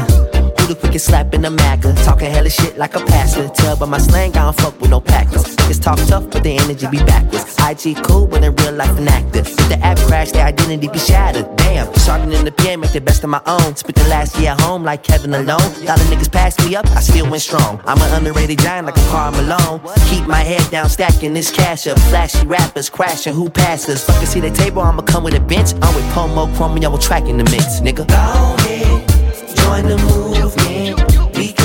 Who 0.71 0.75
the 0.75 0.79
quickest 0.79 1.07
slap 1.07 1.33
in 1.33 1.41
the 1.41 1.49
Macca? 1.49 1.93
Talking 2.05 2.31
hella 2.31 2.49
shit 2.49 2.77
like 2.77 2.95
a 2.95 3.03
pastor. 3.03 3.49
Tell 3.49 3.75
by 3.75 3.87
my 3.87 3.97
slang, 3.97 4.31
I 4.37 4.43
don't 4.45 4.57
fuck 4.57 4.79
with 4.79 4.89
no 4.89 5.01
packers. 5.01 5.43
Niggas 5.43 5.81
talk 5.81 5.99
tough, 6.07 6.29
but 6.31 6.43
the 6.43 6.55
energy 6.55 6.87
be 6.87 6.99
backwards. 6.99 7.57
IG 7.59 8.01
cool, 8.05 8.25
but 8.25 8.41
in 8.41 8.55
real 8.55 8.71
life 8.71 8.97
an 8.97 9.09
actor. 9.09 9.39
If 9.39 9.53
the 9.67 9.77
app 9.83 9.97
crash, 10.07 10.31
their 10.31 10.45
identity 10.45 10.87
be 10.87 10.97
shattered. 10.97 11.57
Damn, 11.57 11.93
starting 11.95 12.31
in 12.31 12.45
the 12.45 12.53
PM, 12.53 12.79
make 12.79 12.93
the 12.93 13.01
best 13.01 13.21
of 13.25 13.29
my 13.29 13.41
own. 13.47 13.75
Spent 13.75 13.97
the 13.97 14.07
last 14.07 14.39
year 14.39 14.51
at 14.51 14.61
home 14.61 14.85
like 14.85 15.03
Kevin 15.03 15.33
alone. 15.33 15.59
Dollar 15.83 16.07
niggas 16.07 16.31
passed 16.31 16.65
me 16.65 16.73
up, 16.73 16.87
I 16.91 17.01
still 17.01 17.29
went 17.29 17.41
strong. 17.41 17.81
I'm 17.85 18.01
an 18.01 18.13
underrated 18.13 18.59
giant 18.59 18.85
like 18.85 18.95
a 18.95 19.05
Karl 19.09 19.33
Malone. 19.33 19.81
Keep 20.07 20.25
my 20.25 20.39
head 20.39 20.71
down, 20.71 20.87
stacking 20.87 21.33
this 21.33 21.51
cash 21.51 21.85
up. 21.87 21.99
Flashy 22.07 22.47
rappers 22.47 22.89
crashing, 22.89 23.33
who 23.33 23.49
passes? 23.49 24.05
Fucking 24.05 24.25
see 24.25 24.39
the 24.39 24.51
table, 24.51 24.83
I'ma 24.83 25.01
come 25.01 25.25
with 25.25 25.33
a 25.33 25.41
bench. 25.41 25.73
I'm 25.81 25.93
with 25.95 26.09
Pomo, 26.13 26.45
Chromeo, 26.55 26.97
tracking 27.01 27.35
the 27.35 27.43
mix, 27.51 27.81
nigga. 27.81 28.07
Go 28.07 28.55
ahead, 28.55 29.57
join 29.57 29.85
the 29.85 29.97
movement. 29.97 30.30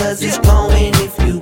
Because 0.06 0.22
it's 0.22 0.38
going 0.38 0.94
if 1.02 1.18
you 1.26 1.35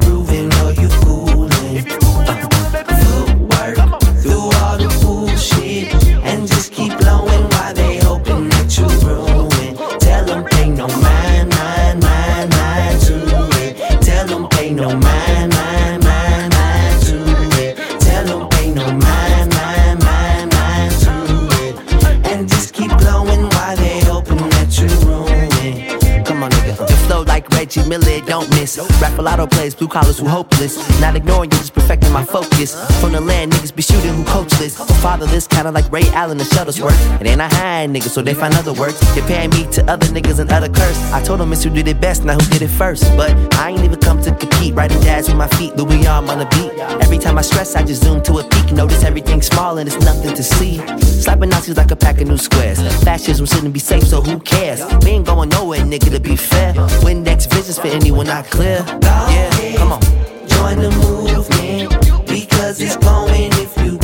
don't 28.35 28.51
miss. 28.51 28.79
Rap 29.01 29.17
a 29.17 29.23
lotto 29.23 29.47
plays, 29.47 29.75
blue 29.77 29.87
collars 29.87 30.19
who 30.19 30.27
hopeless. 30.27 30.75
Not 31.01 31.15
ignoring 31.15 31.53
you, 31.53 31.59
just 31.59 31.73
perfecting 31.73 32.13
my 32.13 32.25
focus. 32.25 32.71
From 33.01 33.13
the 33.13 33.21
land, 33.21 33.53
niggas 33.53 33.75
be 33.75 33.83
shooting 33.83 34.13
who 34.13 34.25
coachless. 34.25 34.81
Or 34.81 34.95
fatherless, 35.07 35.47
kinda 35.47 35.71
like 35.71 35.87
Ray 35.93 36.09
Allen 36.21 36.41
and 36.41 36.49
Shuttlesworth. 36.49 36.99
It 37.21 37.27
ain't 37.29 37.41
a 37.41 37.49
high 37.49 37.87
nigga, 37.87 38.09
so 38.09 38.23
they 38.23 38.35
find 38.35 38.53
other 38.55 38.73
works. 38.73 38.99
Comparing 39.15 39.51
me 39.51 39.67
to 39.77 39.81
other 39.93 40.07
niggas 40.09 40.41
and 40.41 40.51
other 40.51 40.69
curse. 40.69 40.99
I 41.13 41.23
told 41.23 41.39
them 41.41 41.53
it's 41.53 41.63
who 41.63 41.71
did 41.71 41.87
it 41.87 42.01
best, 42.01 42.25
not 42.25 42.43
who 42.43 42.51
did 42.51 42.63
it 42.63 42.73
first. 42.83 43.05
But 43.17 43.31
I 43.55 43.71
ain't 43.71 43.85
even 43.85 44.01
come 44.01 44.21
to 44.23 44.35
compete. 44.35 44.75
Writing 44.75 45.01
jazz 45.03 45.29
with 45.29 45.37
my 45.37 45.49
feet, 45.57 45.77
Louis 45.77 46.05
arm 46.07 46.29
on 46.29 46.39
the 46.41 46.47
beat. 46.47 46.73
Every 47.05 47.19
time 47.19 47.39
I 47.39 47.43
stress, 47.43 47.77
I 47.77 47.85
just 47.85 48.03
zoom 48.03 48.21
to 48.25 48.39
a 48.39 48.43
peak. 48.43 48.73
Notice 48.73 49.05
everything 49.05 49.43
small 49.43 49.79
and 49.79 49.87
it's 49.89 50.01
nothing 50.05 50.35
to 50.35 50.43
see. 50.43 50.83
Slapping 51.25 51.51
Nazis 51.51 51.77
like 51.77 51.93
a 51.93 51.97
pack 51.97 52.21
of 52.21 52.27
new 52.29 52.37
squares. 52.37 52.79
Fascism 53.05 53.47
shouldn't 53.47 53.73
be 53.73 53.81
safe, 53.81 54.05
so 54.05 54.21
who 54.21 54.39
cares? 54.41 54.81
We 55.05 55.11
ain't 55.11 55.27
going 55.27 55.51
nowhere, 55.51 55.81
nigga, 55.81 56.11
to 56.11 56.21
be 56.21 56.37
fair. 56.37 56.75
Windex 57.05 57.49
visions 57.53 57.79
for 57.79 57.89
anyone 57.89 58.24
not 58.25 58.47
clear. 58.47 58.85
Yeah, 59.03 59.77
come 59.77 59.93
on. 59.93 60.01
Join 60.49 60.79
the 60.79 60.91
movement 60.91 62.27
because 62.27 62.81
it's 62.81 62.97
going 62.97 63.53
if 63.55 63.77
you 63.85 64.04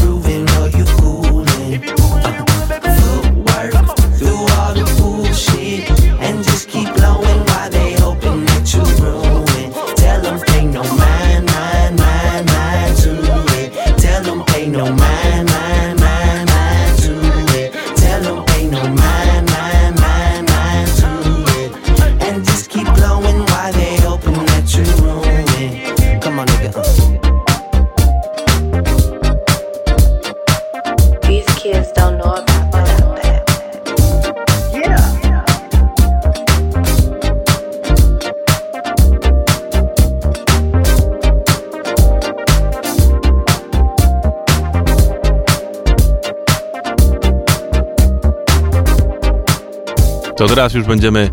To 50.40 50.46
teraz 50.46 50.74
już 50.74 50.84
będziemy 50.84 51.30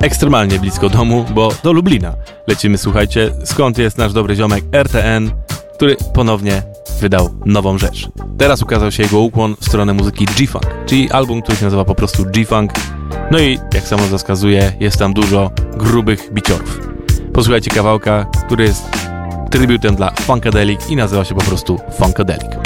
ekstremalnie 0.00 0.58
blisko 0.58 0.88
domu, 0.88 1.24
bo 1.34 1.48
do 1.62 1.72
Lublina 1.72 2.14
lecimy, 2.46 2.78
słuchajcie, 2.78 3.32
skąd 3.44 3.78
jest 3.78 3.98
nasz 3.98 4.12
dobry 4.12 4.36
ziomek 4.36 4.64
RTN, 4.72 5.30
który 5.74 5.96
ponownie 6.14 6.62
wydał 7.00 7.30
nową 7.46 7.78
rzecz. 7.78 8.08
Teraz 8.38 8.62
ukazał 8.62 8.92
się 8.92 9.02
jego 9.02 9.20
ukłon 9.20 9.56
w 9.60 9.64
stronę 9.64 9.92
muzyki 9.92 10.24
G-Funk, 10.24 10.66
czyli 10.86 11.10
album, 11.10 11.42
który 11.42 11.58
się 11.58 11.64
nazywa 11.64 11.84
po 11.84 11.94
prostu 11.94 12.24
G-Funk. 12.24 12.72
No 13.30 13.38
i 13.38 13.58
jak 13.74 13.84
samo 13.84 14.18
wskazuje, 14.18 14.72
jest 14.80 14.98
tam 14.98 15.14
dużo 15.14 15.50
grubych 15.76 16.32
biciorów. 16.32 16.80
Posłuchajcie 17.32 17.70
kawałka, 17.70 18.26
który 18.46 18.64
jest 18.64 18.84
trybutem 19.50 19.96
dla 19.96 20.10
Funkadelic 20.10 20.90
i 20.90 20.96
nazywa 20.96 21.24
się 21.24 21.34
po 21.34 21.44
prostu 21.44 21.78
Funkadelic. 21.98 22.61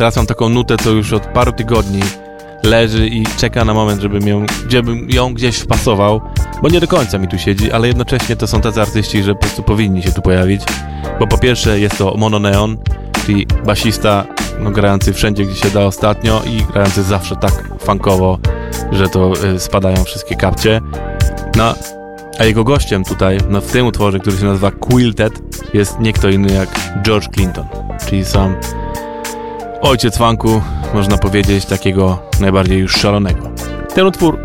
Teraz 0.00 0.16
mam 0.16 0.26
taką 0.26 0.48
nutę, 0.48 0.76
co 0.76 0.90
już 0.90 1.12
od 1.12 1.26
paru 1.26 1.52
tygodni 1.52 2.00
leży 2.62 3.08
i 3.08 3.24
czeka 3.26 3.64
na 3.64 3.74
moment, 3.74 4.02
żebym 4.02 4.28
ją, 4.28 4.46
żebym 4.68 5.10
ją 5.10 5.34
gdzieś 5.34 5.56
wpasował, 5.56 6.20
bo 6.62 6.68
nie 6.68 6.80
do 6.80 6.88
końca 6.88 7.18
mi 7.18 7.28
tu 7.28 7.38
siedzi, 7.38 7.72
ale 7.72 7.88
jednocześnie 7.88 8.36
to 8.36 8.46
są 8.46 8.60
tacy 8.60 8.82
artyści, 8.82 9.22
że 9.22 9.34
po 9.34 9.40
prostu 9.40 9.62
powinni 9.62 10.02
się 10.02 10.12
tu 10.12 10.22
pojawić, 10.22 10.62
bo 11.18 11.26
po 11.26 11.38
pierwsze 11.38 11.80
jest 11.80 11.98
to 11.98 12.14
Mono 12.18 12.38
Neon, 12.38 12.76
czyli 13.26 13.46
basista, 13.66 14.26
no, 14.60 14.70
grający 14.70 15.12
wszędzie, 15.12 15.44
gdzie 15.44 15.54
się 15.54 15.70
da 15.70 15.80
ostatnio 15.80 16.42
i 16.46 16.72
grający 16.72 17.02
zawsze 17.02 17.36
tak 17.36 17.68
funkowo, 17.78 18.38
że 18.92 19.08
to 19.08 19.32
y, 19.54 19.58
spadają 19.58 20.04
wszystkie 20.04 20.36
kapcie. 20.36 20.80
No, 21.56 21.74
a 22.38 22.44
jego 22.44 22.64
gościem 22.64 23.04
tutaj, 23.04 23.38
no, 23.48 23.60
w 23.60 23.72
tym 23.72 23.86
utworze, 23.86 24.18
który 24.18 24.36
się 24.36 24.44
nazywa 24.44 24.70
Quilted, 24.70 25.32
jest 25.74 26.00
nie 26.00 26.12
kto 26.12 26.28
inny 26.28 26.52
jak 26.52 26.68
George 27.02 27.28
Clinton, 27.28 27.64
czyli 28.06 28.24
sam 28.24 28.56
ojciec 29.82 30.18
funku, 30.18 30.62
można 30.94 31.18
powiedzieć, 31.18 31.64
takiego 31.64 32.22
najbardziej 32.40 32.78
już 32.78 32.92
szalonego. 32.92 33.50
Ten 33.94 34.06
utwór 34.06 34.38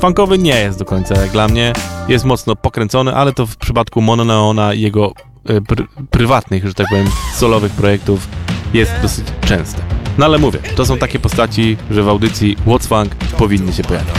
funkowy 0.00 0.38
nie 0.38 0.60
jest 0.60 0.78
do 0.78 0.84
końca 0.84 1.20
jak 1.20 1.30
dla 1.30 1.48
mnie, 1.48 1.72
jest 2.08 2.24
mocno 2.24 2.56
pokręcony, 2.56 3.14
ale 3.14 3.32
to 3.32 3.46
w 3.46 3.56
przypadku 3.56 4.00
Mononeona 4.00 4.74
i 4.74 4.80
jego 4.80 5.12
e, 5.48 5.60
pr 5.60 5.86
prywatnych, 6.10 6.66
że 6.66 6.74
tak 6.74 6.86
powiem, 6.90 7.06
solowych 7.34 7.72
projektów 7.72 8.28
jest 8.74 8.92
dosyć 9.02 9.26
częste. 9.46 9.82
No 10.18 10.26
ale 10.26 10.38
mówię, 10.38 10.58
to 10.76 10.86
są 10.86 10.98
takie 10.98 11.18
postaci, 11.18 11.76
że 11.90 12.02
w 12.02 12.08
audycji 12.08 12.56
What's 12.66 12.86
Funk 12.86 13.14
powinny 13.14 13.72
się 13.72 13.82
pojawiać. 13.82 14.16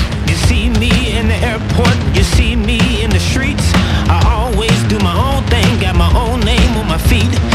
You 7.42 7.51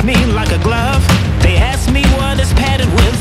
fits 0.00 0.18
me 0.18 0.32
like 0.32 0.50
a 0.52 0.58
glove. 0.58 1.02
They 1.42 1.56
ask 1.56 1.90
me 1.90 2.02
what 2.16 2.38
it's 2.40 2.52
padded 2.52 2.88
with. 2.94 3.18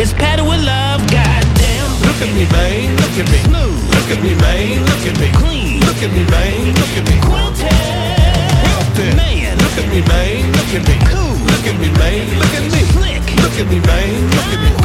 It's 0.00 0.12
padded 0.12 0.46
with 0.46 0.64
love, 0.64 1.00
goddamn. 1.10 1.90
Look 2.02 2.20
at 2.22 2.34
me, 2.34 2.44
man. 2.50 2.96
Look 2.96 3.18
at 3.18 3.30
me. 3.30 3.38
Smooth, 3.38 3.90
Look 3.94 4.10
at 4.10 4.22
me, 4.22 4.34
man. 4.34 4.84
Look 4.84 5.06
at 5.06 5.18
me. 5.18 5.28
clean, 5.32 5.80
Look 5.80 6.02
at 6.02 6.12
me, 6.12 6.24
man. 6.30 6.74
Look 6.74 6.94
at 6.98 7.04
me. 7.08 7.16
quilted. 7.20 7.72
Quilted. 8.62 9.16
Man, 9.16 9.58
Look 9.58 9.78
at 9.78 9.88
me, 9.88 10.00
man. 10.02 10.52
Look 10.52 10.72
at 10.76 10.82
me. 10.88 10.96
cool, 11.10 11.36
Look 11.50 11.66
at 11.66 11.76
me, 11.80 11.88
man. 11.98 12.38
Look 12.38 12.54
at 12.54 12.64
me. 12.72 12.80
slick, 12.92 13.24
Look 13.42 13.56
at 13.58 13.66
me, 13.68 13.80
man. 13.80 14.30
Look 14.30 14.52
at 14.54 14.76
me. 14.76 14.81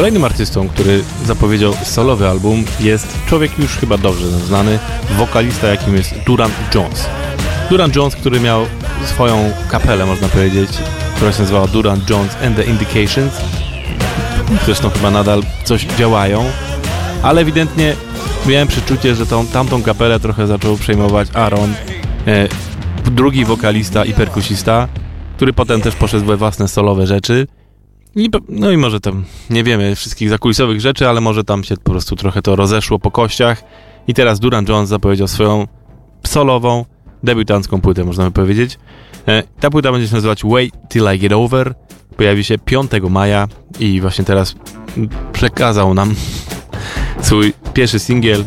Kolejnym 0.00 0.24
artystą, 0.24 0.68
który 0.68 1.02
zapowiedział 1.24 1.72
solowy 1.84 2.28
album 2.28 2.64
jest 2.80 3.18
człowiek 3.26 3.58
już 3.58 3.70
chyba 3.70 3.98
dobrze 3.98 4.30
znany, 4.30 4.78
wokalista 5.18 5.68
jakim 5.68 5.96
jest 5.96 6.14
Duran 6.26 6.50
Jones. 6.74 7.06
Duran 7.70 7.90
Jones, 7.96 8.16
który 8.16 8.40
miał 8.40 8.66
swoją 9.04 9.50
kapelę, 9.70 10.06
można 10.06 10.28
powiedzieć, 10.28 10.70
która 11.16 11.32
się 11.32 11.40
nazywała 11.40 11.66
Duran 11.66 12.00
Jones 12.10 12.36
and 12.46 12.56
the 12.56 12.64
Indications. 12.64 13.32
Zresztą 14.66 14.90
chyba 14.90 15.10
nadal 15.10 15.42
coś 15.64 15.84
działają, 15.84 16.44
ale 17.22 17.40
ewidentnie 17.40 17.94
miałem 18.46 18.68
przeczucie, 18.68 19.14
że 19.14 19.26
tą, 19.26 19.46
tamtą 19.46 19.82
kapelę 19.82 20.20
trochę 20.20 20.46
zaczął 20.46 20.76
przejmować 20.76 21.28
Aaron, 21.34 21.74
e, 22.26 22.48
drugi 23.10 23.44
wokalista 23.44 24.04
i 24.04 24.12
perkusista, 24.12 24.88
który 25.36 25.52
potem 25.52 25.80
też 25.80 25.94
poszedł 25.94 26.26
we 26.26 26.36
własne 26.36 26.68
solowe 26.68 27.06
rzeczy. 27.06 27.46
No 28.48 28.70
i 28.70 28.76
może 28.76 29.00
tam 29.00 29.24
nie 29.50 29.64
wiemy 29.64 29.96
wszystkich 29.96 30.28
zakulisowych 30.28 30.80
rzeczy, 30.80 31.08
ale 31.08 31.20
może 31.20 31.44
tam 31.44 31.64
się 31.64 31.76
po 31.76 31.90
prostu 31.90 32.16
trochę 32.16 32.42
to 32.42 32.56
rozeszło 32.56 32.98
po 32.98 33.10
kościach. 33.10 33.62
I 34.08 34.14
teraz 34.14 34.40
Duran 34.40 34.66
Jones 34.68 34.88
zapowiedział 34.88 35.28
swoją 35.28 35.66
solową, 36.26 36.84
debiutancką 37.22 37.80
płytę, 37.80 38.04
można 38.04 38.24
by 38.24 38.30
powiedzieć. 38.30 38.78
E, 39.28 39.42
ta 39.60 39.70
płyta 39.70 39.92
będzie 39.92 40.08
się 40.08 40.14
nazywać 40.14 40.42
Wait 40.44 40.74
Till 40.88 41.04
I 41.14 41.18
Get 41.18 41.32
Over. 41.32 41.74
Pojawi 42.16 42.44
się 42.44 42.58
5 42.58 42.90
maja 43.10 43.48
i 43.80 44.00
właśnie 44.00 44.24
teraz 44.24 44.54
przekazał 45.32 45.94
nam 45.94 46.14
swój 47.22 47.52
pierwszy 47.74 47.98
singiel, 47.98 48.44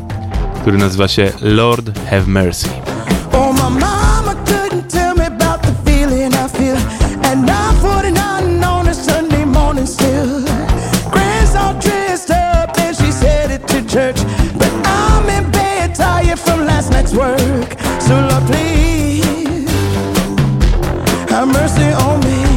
który 0.61 0.77
nazywa 0.77 1.07
się 1.07 1.31
Lord 1.41 1.99
Have 2.09 2.27
Mercy. 2.27 2.92
Work. 17.13 17.79
So, 18.01 18.15
Lord, 18.29 18.43
please 18.47 19.69
have 21.29 21.47
mercy 21.47 21.91
on 21.93 22.19
me. 22.21 22.52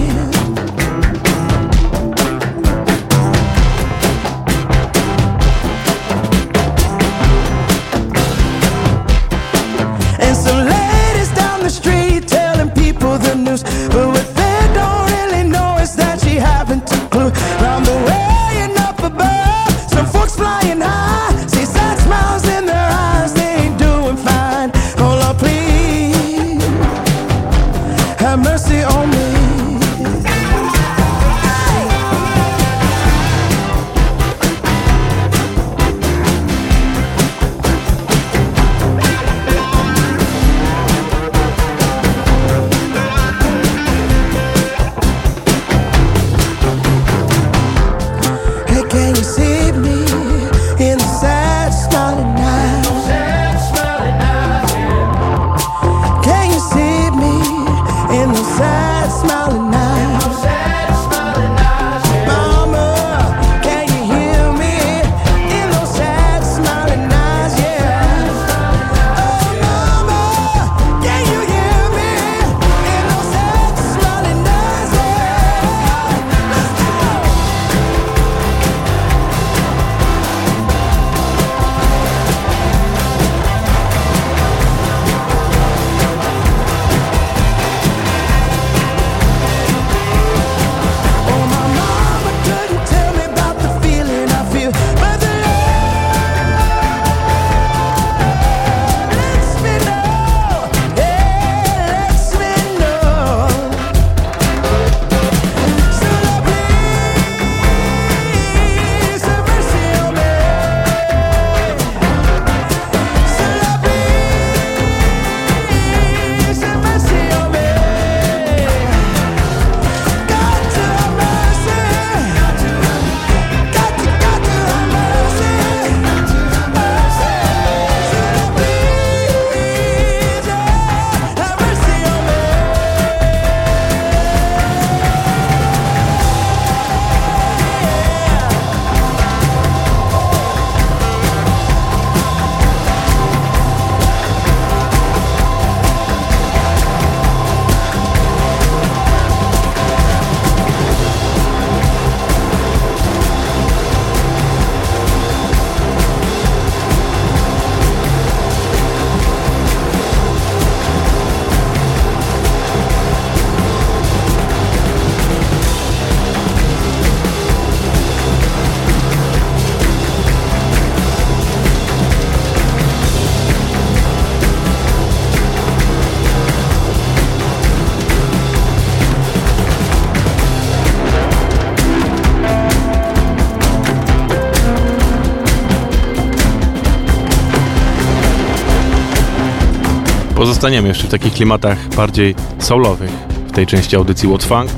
Pozostaniemy 190.57 190.89
jeszcze 190.89 191.07
w 191.07 191.11
takich 191.11 191.33
klimatach 191.33 191.89
bardziej 191.89 192.35
soulowych 192.59 193.11
w 193.47 193.53
tej 193.53 193.67
części 193.67 193.97
audycji 193.97 194.29
What 194.29 194.45
Funk. 194.45 194.71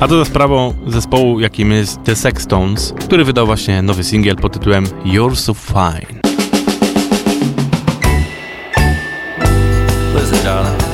A 0.00 0.08
to 0.08 0.18
za 0.18 0.24
sprawą 0.24 0.74
zespołu, 0.86 1.40
jakim 1.40 1.72
jest 1.72 2.02
The 2.04 2.16
Sextones, 2.16 2.94
który 3.00 3.24
wydał 3.24 3.46
właśnie 3.46 3.82
nowy 3.82 4.04
singiel 4.04 4.36
pod 4.36 4.52
tytułem 4.52 4.86
You're 4.86 5.36
So 5.36 5.54
Fine. 5.54 6.20
Listen, 10.14 10.44
darling. 10.44 10.89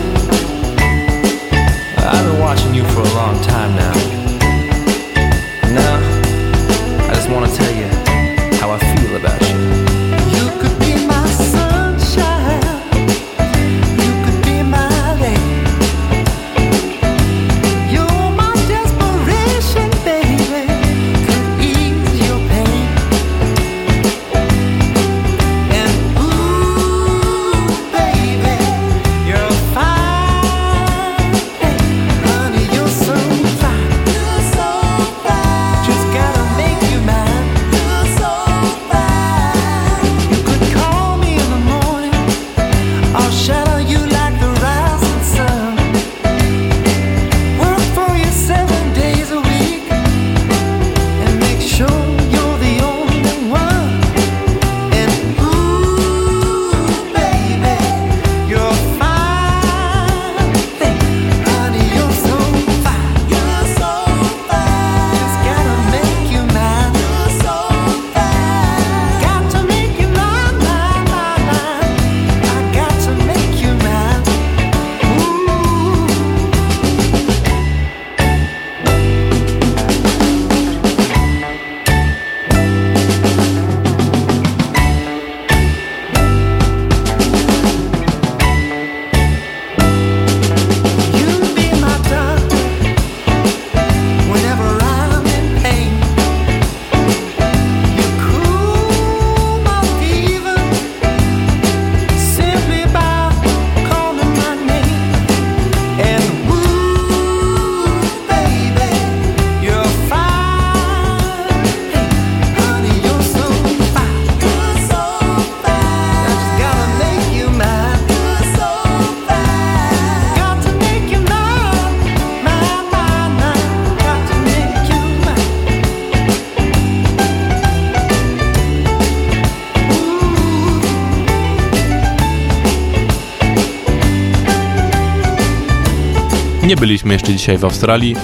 Nie 136.67 136.77
byliśmy 136.77 137.13
jeszcze 137.13 137.33
dzisiaj 137.33 137.59
w 137.59 137.65
Australii, 137.65 138.17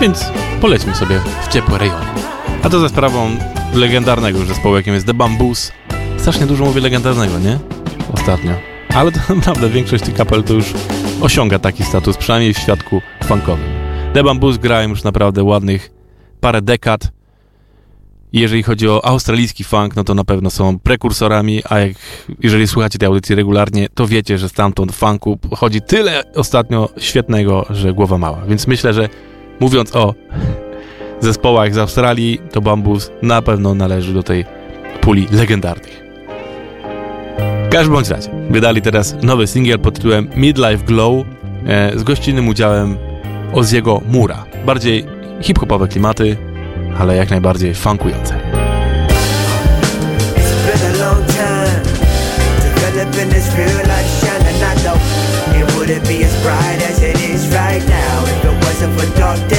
więc 0.00 0.24
polećmy 0.60 0.94
sobie 0.94 1.20
w 1.42 1.48
ciepłe 1.48 1.78
rejony. 1.78 2.06
A 2.62 2.68
to 2.68 2.80
za 2.80 2.88
sprawą 2.88 3.30
legendarnego 3.74 4.38
już 4.38 4.48
zespołu, 4.48 4.76
jakim 4.76 4.94
jest 4.94 5.06
The 5.06 5.14
Bamboos. 5.14 5.72
Strasznie 6.16 6.46
dużo 6.46 6.64
mówię 6.64 6.80
legendarnego, 6.80 7.38
nie? 7.38 7.58
Ostatnio. 8.12 8.52
Ale 8.94 9.12
to 9.12 9.18
naprawdę 9.34 9.68
większość 9.68 10.04
tych 10.04 10.14
kapel 10.14 10.42
to 10.42 10.54
już 10.54 10.74
osiąga 11.20 11.58
taki 11.58 11.84
status, 11.84 12.16
przynajmniej 12.16 12.54
w 12.54 12.58
świadku 12.58 13.02
funkowym. 13.24 13.66
The 14.14 14.24
Bamboos 14.24 14.56
grają 14.56 14.88
już 14.88 15.04
naprawdę 15.04 15.42
ładnych 15.42 15.90
parę 16.40 16.62
dekad. 16.62 17.00
Jeżeli 18.36 18.62
chodzi 18.62 18.88
o 18.88 19.04
australijski 19.04 19.64
funk, 19.64 19.96
no 19.96 20.04
to 20.04 20.14
na 20.14 20.24
pewno 20.24 20.50
są 20.50 20.78
prekursorami, 20.78 21.62
a 21.68 21.78
jak, 21.78 21.92
jeżeli 22.42 22.68
słuchacie 22.68 22.98
tej 22.98 23.06
audycji 23.06 23.34
regularnie, 23.34 23.88
to 23.94 24.06
wiecie, 24.06 24.38
że 24.38 24.48
stamtąd 24.48 24.92
funku 24.94 25.38
chodzi 25.54 25.80
tyle 25.82 26.22
ostatnio 26.34 26.88
świetnego, 26.98 27.66
że 27.70 27.92
głowa 27.92 28.18
mała. 28.18 28.42
Więc 28.48 28.66
myślę, 28.66 28.92
że 28.92 29.08
mówiąc 29.60 29.96
o 29.96 30.14
zespołach 31.20 31.74
z 31.74 31.78
Australii, 31.78 32.40
to 32.52 32.60
Bambus 32.60 33.10
na 33.22 33.42
pewno 33.42 33.74
należy 33.74 34.14
do 34.14 34.22
tej 34.22 34.44
puli 35.00 35.26
legendarnych. 35.32 36.02
W 37.66 37.68
każdym 37.68 37.94
bądź 37.94 38.08
razie, 38.08 38.30
wydali 38.50 38.82
teraz 38.82 39.16
nowy 39.22 39.46
singiel 39.46 39.78
pod 39.78 39.94
tytułem 39.94 40.28
Midlife 40.36 40.84
Glow 40.84 41.26
e, 41.66 41.98
z 41.98 42.02
gościnnym 42.02 42.48
udziałem 42.48 42.96
Oziego 43.52 44.02
Mura. 44.08 44.44
Bardziej 44.66 45.04
hip-hopowe 45.40 45.88
klimaty, 45.88 46.36
ale 46.98 47.16
jak 47.16 47.30
najbardziej 47.30 47.74
funkujące. 47.74 48.40
It 55.54 55.74
wouldn't 55.74 56.06
be 56.08 56.24
as 56.24 56.42
bright 56.42 56.82
as 56.90 57.02
it 57.02 57.16
is 57.30 57.48
right 57.54 57.88
now 57.88 58.24
if 58.24 58.44
it 58.44 58.64
wasn't 58.64 59.00
for 59.00 59.18
dark 59.18 59.48
days. 59.48 59.55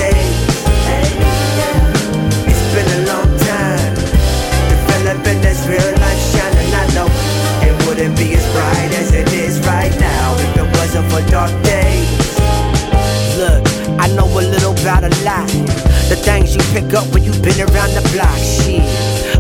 You 16.58 16.64
pick 16.74 16.93
up 16.93 17.05
when 17.14 17.24
you've 17.24 17.41
been 17.41 17.60
around 17.70 17.93
the 17.93 18.01
block. 18.14 18.38
Shit, 18.38 18.82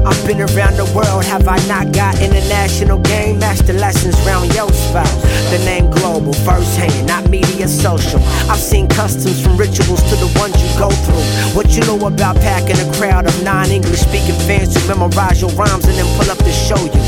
I've 0.05 0.21
been 0.25 0.41
around 0.41 0.77
the 0.77 0.85
world. 0.93 1.25
Have 1.25 1.47
I 1.47 1.57
not 1.67 1.91
got 1.91 2.21
international 2.21 2.99
game 2.99 3.39
master 3.39 3.73
lessons 3.73 4.15
round 4.25 4.53
your 4.53 4.71
spouse? 4.71 5.21
The 5.49 5.59
name 5.65 5.89
global, 5.89 6.33
first 6.45 6.77
hand, 6.77 7.07
not 7.07 7.29
media 7.29 7.67
social. 7.67 8.21
I've 8.49 8.61
seen 8.61 8.87
customs 8.87 9.41
from 9.41 9.57
rituals 9.57 10.03
to 10.09 10.15
the 10.15 10.29
ones 10.37 10.55
you 10.61 10.69
go 10.77 10.89
through. 10.89 11.25
What 11.57 11.73
you 11.73 11.81
know 11.89 11.97
about 12.05 12.35
packing 12.37 12.77
a 12.77 12.87
crowd 12.95 13.25
of 13.25 13.35
non-English 13.43 14.01
speaking 14.01 14.37
fans 14.45 14.75
who 14.75 14.87
memorize 14.87 15.41
your 15.41 15.51
rhymes 15.51 15.85
and 15.85 15.97
then 15.97 16.07
pull 16.17 16.29
up 16.29 16.37
to 16.37 16.51
show 16.51 16.79
you. 16.79 17.01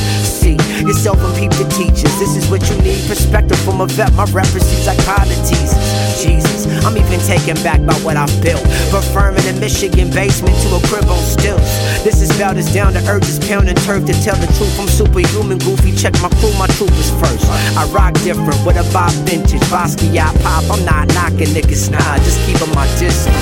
See 0.50 0.82
yourself 0.82 1.22
and 1.22 1.36
peep 1.38 1.52
the 1.62 1.68
teachers. 1.70 2.10
This 2.18 2.34
is 2.36 2.50
what 2.50 2.66
you 2.70 2.78
need. 2.82 3.06
Perspective 3.08 3.60
from 3.60 3.82
a 3.82 3.86
vet. 3.86 4.12
My 4.14 4.26
references 4.34 4.82
psychologies. 4.82 5.78
Jesus, 6.18 6.66
I'm 6.84 6.97
even 6.97 7.20
taken 7.22 7.54
back 7.62 7.86
by 7.86 7.93
what 8.02 8.18
I've 8.18 8.34
built. 8.41 8.66
From 9.14 9.38
a 9.38 9.54
Michigan 9.60 10.10
basement 10.10 10.56
to 10.66 10.76
a 10.76 10.82
crib 10.88 11.06
on 11.06 11.22
stilts. 11.22 11.70
This 12.04 12.22
is 12.22 12.34
about 12.36 12.58
as 12.58 12.74
down 12.74 12.93
to 12.93 13.02
earth 13.06 13.30
as 13.30 13.38
pounding 13.47 13.76
turf 13.86 14.06
to 14.06 14.14
tell 14.26 14.36
the 14.38 14.47
truth. 14.58 14.74
I'm 14.80 14.88
superhuman, 14.88 15.60
goofy. 15.60 15.93
Check 15.93 16.14
my 16.22 16.30
crew, 16.41 16.54
my 16.58 16.68
troopers 16.78 17.12
first. 17.22 17.45
I 17.78 17.86
rock 17.93 18.14
different 18.26 18.58
with 18.66 18.78
a 18.78 18.86
Bob 18.91 19.14
vintage. 19.30 19.62
Basquiat 19.70 20.34
pop. 20.41 20.66
I'm 20.72 20.84
not 20.84 21.14
knocking 21.14 21.54
niggas, 21.54 21.91
nah. 21.91 22.18
Just 22.26 22.41
keeping 22.47 22.74
my 22.74 22.88
distance. 22.97 23.38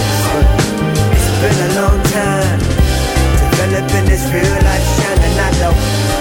It's 1.16 1.32
been 1.40 1.72
a 1.72 1.82
long 1.82 2.04
time 2.12 2.77
developing 3.58 4.06
this 4.06 4.22
real 4.32 4.54
life 4.70 4.86
shine, 4.98 5.18
and 5.18 5.40
I 5.42 5.50
know 5.58 5.74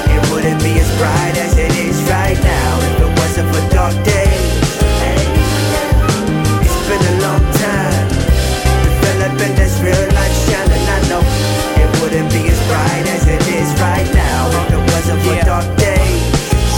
it 0.09 0.23
wouldn't 0.33 0.61
be 0.65 0.81
as 0.81 0.89
bright 0.97 1.37
as 1.37 1.59
it 1.59 1.73
is 1.77 2.01
right 2.09 2.39
now 2.41 2.71
if 2.81 3.01
it 3.05 3.13
wasn't 3.21 3.49
for 3.53 3.63
dark 3.69 3.93
days. 4.09 4.57
It's 6.65 6.81
been 6.89 7.05
a 7.13 7.17
long 7.21 7.45
time 7.61 8.09
developing 8.89 9.55
this 9.55 9.77
real 9.85 10.07
life 10.17 10.37
shine, 10.49 10.71
and 10.77 10.89
I 10.97 11.01
know 11.11 11.23
it 11.77 11.89
wouldn't 12.01 12.33
be 12.33 12.49
as 12.49 12.61
bright 12.73 13.05
as 13.17 13.29
it 13.29 13.45
is 13.53 13.69
right 13.85 14.09
now 14.15 14.49
if 14.57 14.73
it 14.73 14.85
wasn't 14.97 15.21
for 15.21 15.37
dark 15.45 15.69
days. 15.77 16.25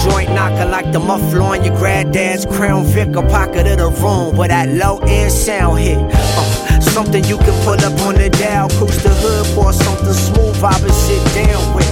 Joint 0.05 0.31
knocker 0.35 0.69
like 0.69 0.91
the 0.91 0.99
muffler 0.99 1.43
on 1.43 1.63
your 1.63 1.77
granddad's 1.77 2.45
crown 2.47 2.85
Vic 2.85 3.17
or 3.17 3.23
pocket 3.29 3.67
of 3.69 3.79
the 3.79 3.91
room 4.03 4.37
where 4.37 4.49
that 4.49 4.69
low 4.69 4.99
end 5.07 5.31
sound 5.31 5.79
hit. 5.79 5.99
Uh, 5.99 6.68
something 6.83 7.25
you 7.25 7.39
can 7.39 7.55
pull 7.65 7.79
up 7.81 7.95
on 8.07 8.15
the 8.15 8.29
dial, 8.31 8.69
cruise 8.77 9.03
the 9.03 9.11
hood 9.11 9.47
for 9.55 9.73
something 9.73 10.13
smooth, 10.13 10.57
vibe 10.61 10.85
and 10.85 10.95
sit 10.95 11.23
down 11.35 11.75
with. 11.75 11.89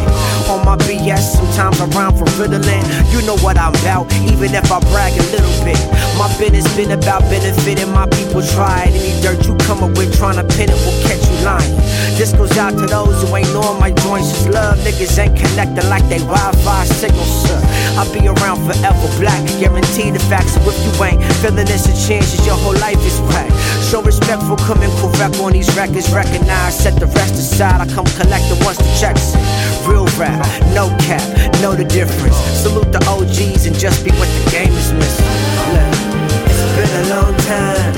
On 0.48 0.64
my 0.64 0.76
BS, 0.86 1.34
sometimes 1.34 1.80
I 1.80 1.86
rhyme 1.96 2.14
for 2.14 2.26
Ritalin. 2.38 2.84
You 3.10 3.24
know 3.26 3.36
what 3.42 3.58
I'm 3.58 3.74
about, 3.82 4.12
even 4.30 4.54
if 4.54 4.70
I 4.70 4.78
brag 4.92 5.12
a 5.18 5.24
little 5.34 5.56
bit. 5.66 5.78
My 6.18 6.30
business 6.38 6.68
been 6.76 6.92
about 6.92 7.22
benefiting 7.26 7.90
my 7.90 8.06
people. 8.06 8.42
Try. 8.42 8.86
Any 8.86 9.20
dirt 9.22 9.46
you 9.46 9.56
come 9.66 9.82
up 9.82 9.96
with 9.98 10.14
trying 10.16 10.36
to 10.36 10.46
pin 10.54 10.70
it 10.70 10.78
will 10.86 10.98
catch 11.02 11.22
you 11.26 11.36
lying. 11.44 11.74
This 12.14 12.32
goes 12.32 12.56
out 12.56 12.78
to 12.78 12.86
those 12.86 13.22
who 13.22 13.34
ain't 13.34 13.50
knowing 13.52 13.80
my 13.80 13.90
joints 13.90 14.30
is 14.32 14.48
love. 14.48 14.78
Niggas 14.86 15.18
ain't 15.18 15.36
connected 15.36 15.84
like 15.88 16.06
they 16.08 16.18
Wi-Fi 16.18 16.84
signal, 16.84 17.24
sir. 17.24 17.58
I'll 17.96 18.12
be 18.12 18.28
around 18.28 18.60
forever, 18.68 19.08
black. 19.16 19.40
Guarantee 19.58 20.10
the 20.10 20.20
facts. 20.28 20.52
So 20.52 20.60
if 20.68 20.76
you 20.84 20.92
ain't 21.02 21.24
feeling 21.40 21.64
this, 21.64 21.88
a 21.88 21.94
chances 21.96 22.44
your 22.44 22.56
whole 22.56 22.76
life 22.76 23.00
is 23.00 23.18
whack. 23.32 23.48
Show 23.88 24.02
respect 24.02 24.42
for 24.44 24.56
coming 24.68 24.92
correct 25.00 25.40
on 25.40 25.52
these 25.52 25.72
records. 25.76 26.12
Recognize, 26.12 26.76
set 26.76 27.00
the 27.00 27.06
rest 27.06 27.34
aside. 27.40 27.80
I 27.80 27.86
come 27.88 28.04
collect 28.20 28.44
the 28.52 28.60
once 28.68 28.76
the 28.76 28.92
checks. 29.00 29.32
Real 29.88 30.04
rap, 30.20 30.44
no 30.76 30.92
cap, 31.08 31.24
know 31.64 31.72
the 31.72 31.88
difference. 31.88 32.36
Salute 32.60 32.92
the 32.92 33.00
OGs 33.08 33.64
and 33.64 33.74
just 33.78 34.04
be 34.04 34.10
what 34.20 34.28
the 34.28 34.44
game 34.52 34.72
is 34.76 34.92
missing. 34.92 35.26
It's 36.52 36.64
been 36.76 36.92
a 37.00 37.16
long 37.16 37.32
time 37.48 37.92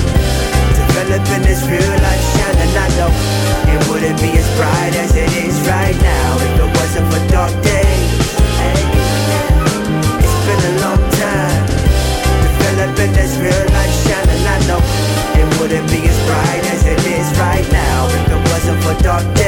developing 0.79 1.43
this 1.43 1.59
real 1.67 1.91
life 1.99 2.23
shine, 2.39 2.55
and 2.55 2.71
I 2.71 2.87
know 2.95 3.11
it 3.75 3.81
wouldn't 3.91 4.19
be 4.21 4.31
as 4.31 4.47
bright 4.55 4.95
as 4.95 5.11
it 5.15 5.31
is 5.43 5.59
right 5.67 5.97
now 5.99 6.37
if 6.39 6.51
it 6.55 6.71
wasn't 6.79 7.11
for 7.11 7.21
dark. 7.33 7.78
Wouldn't 15.59 15.89
be 15.89 16.07
as 16.07 16.17
bright 16.25 16.63
as 16.71 16.85
it 16.85 16.99
is 17.05 17.37
right 17.37 17.69
now. 17.71 18.07
If 18.07 18.31
it 18.31 18.49
wasn't 18.49 18.81
for 18.81 19.03
dark 19.03 19.38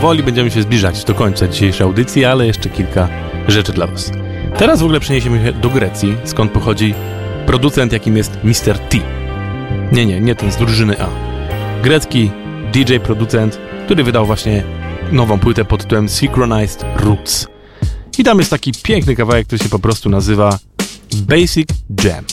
Powoli 0.00 0.22
będziemy 0.22 0.50
się 0.50 0.62
zbliżać 0.62 1.04
do 1.04 1.14
końca 1.14 1.48
dzisiejszej 1.48 1.86
audycji, 1.86 2.24
ale 2.24 2.46
jeszcze 2.46 2.68
kilka 2.68 3.08
rzeczy 3.48 3.72
dla 3.72 3.86
Was. 3.86 4.12
Teraz 4.58 4.80
w 4.80 4.84
ogóle 4.84 5.00
przeniesiemy 5.00 5.44
się 5.44 5.52
do 5.52 5.70
Grecji, 5.70 6.16
skąd 6.24 6.52
pochodzi 6.52 6.94
producent, 7.46 7.92
jakim 7.92 8.16
jest 8.16 8.38
Mr. 8.44 8.78
T. 8.78 8.98
Nie, 9.92 10.06
nie, 10.06 10.20
nie 10.20 10.34
ten 10.34 10.52
z 10.52 10.56
drużyny 10.56 11.00
A. 11.00 11.08
Grecki 11.82 12.30
DJ 12.72 12.96
producent, 12.96 13.58
który 13.84 14.04
wydał 14.04 14.26
właśnie 14.26 14.62
nową 15.12 15.38
płytę 15.38 15.64
pod 15.64 15.82
tytułem 15.82 16.08
Synchronized 16.08 16.84
Roots. 16.96 17.46
I 18.18 18.24
tam 18.24 18.38
jest 18.38 18.50
taki 18.50 18.72
piękny 18.82 19.16
kawałek, 19.16 19.46
który 19.46 19.64
się 19.64 19.68
po 19.68 19.78
prostu 19.78 20.10
nazywa 20.10 20.58
Basic 21.14 21.68
Jam. 22.04 22.24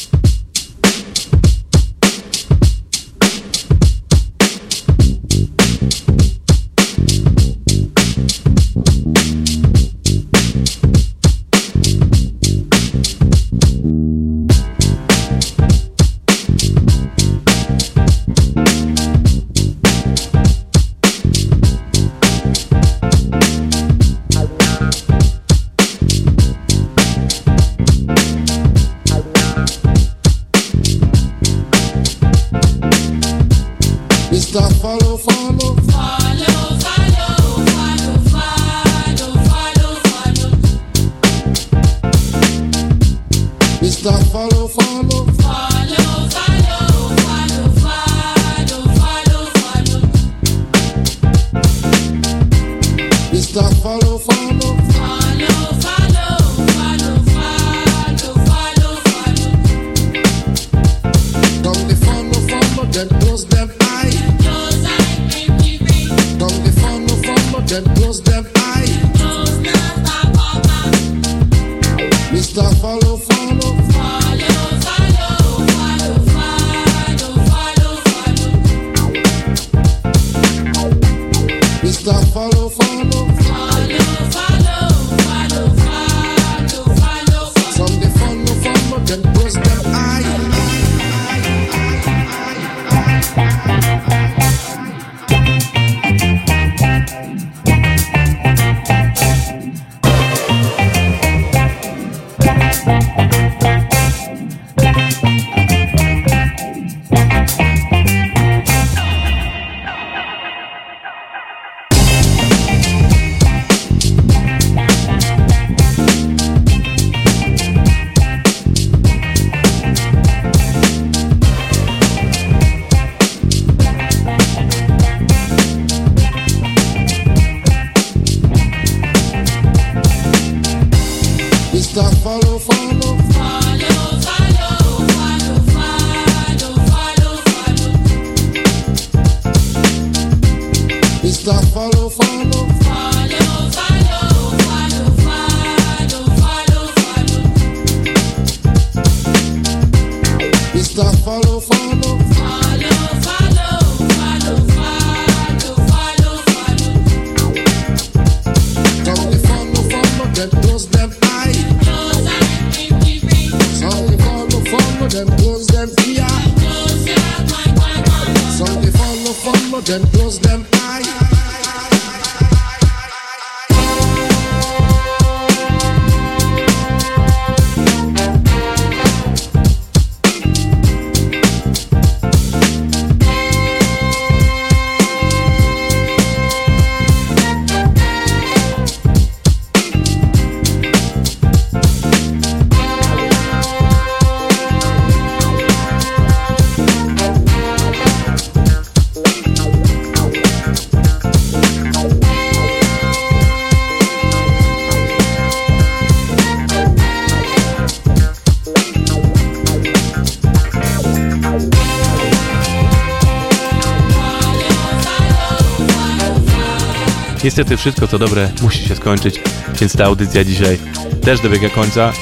Niestety 217.46 217.78
wszystko 217.78 218.08
co 218.08 218.20
dobre 218.20 218.50
musi 218.62 218.88
się 218.88 218.96
skończyć, 218.96 219.42
więc 219.80 219.98
ta 219.98 220.06
audycja 220.06 220.44
dzisiaj 220.44 220.78
też 221.22 221.40
dobiega 221.40 221.70
końca. 221.70 222.14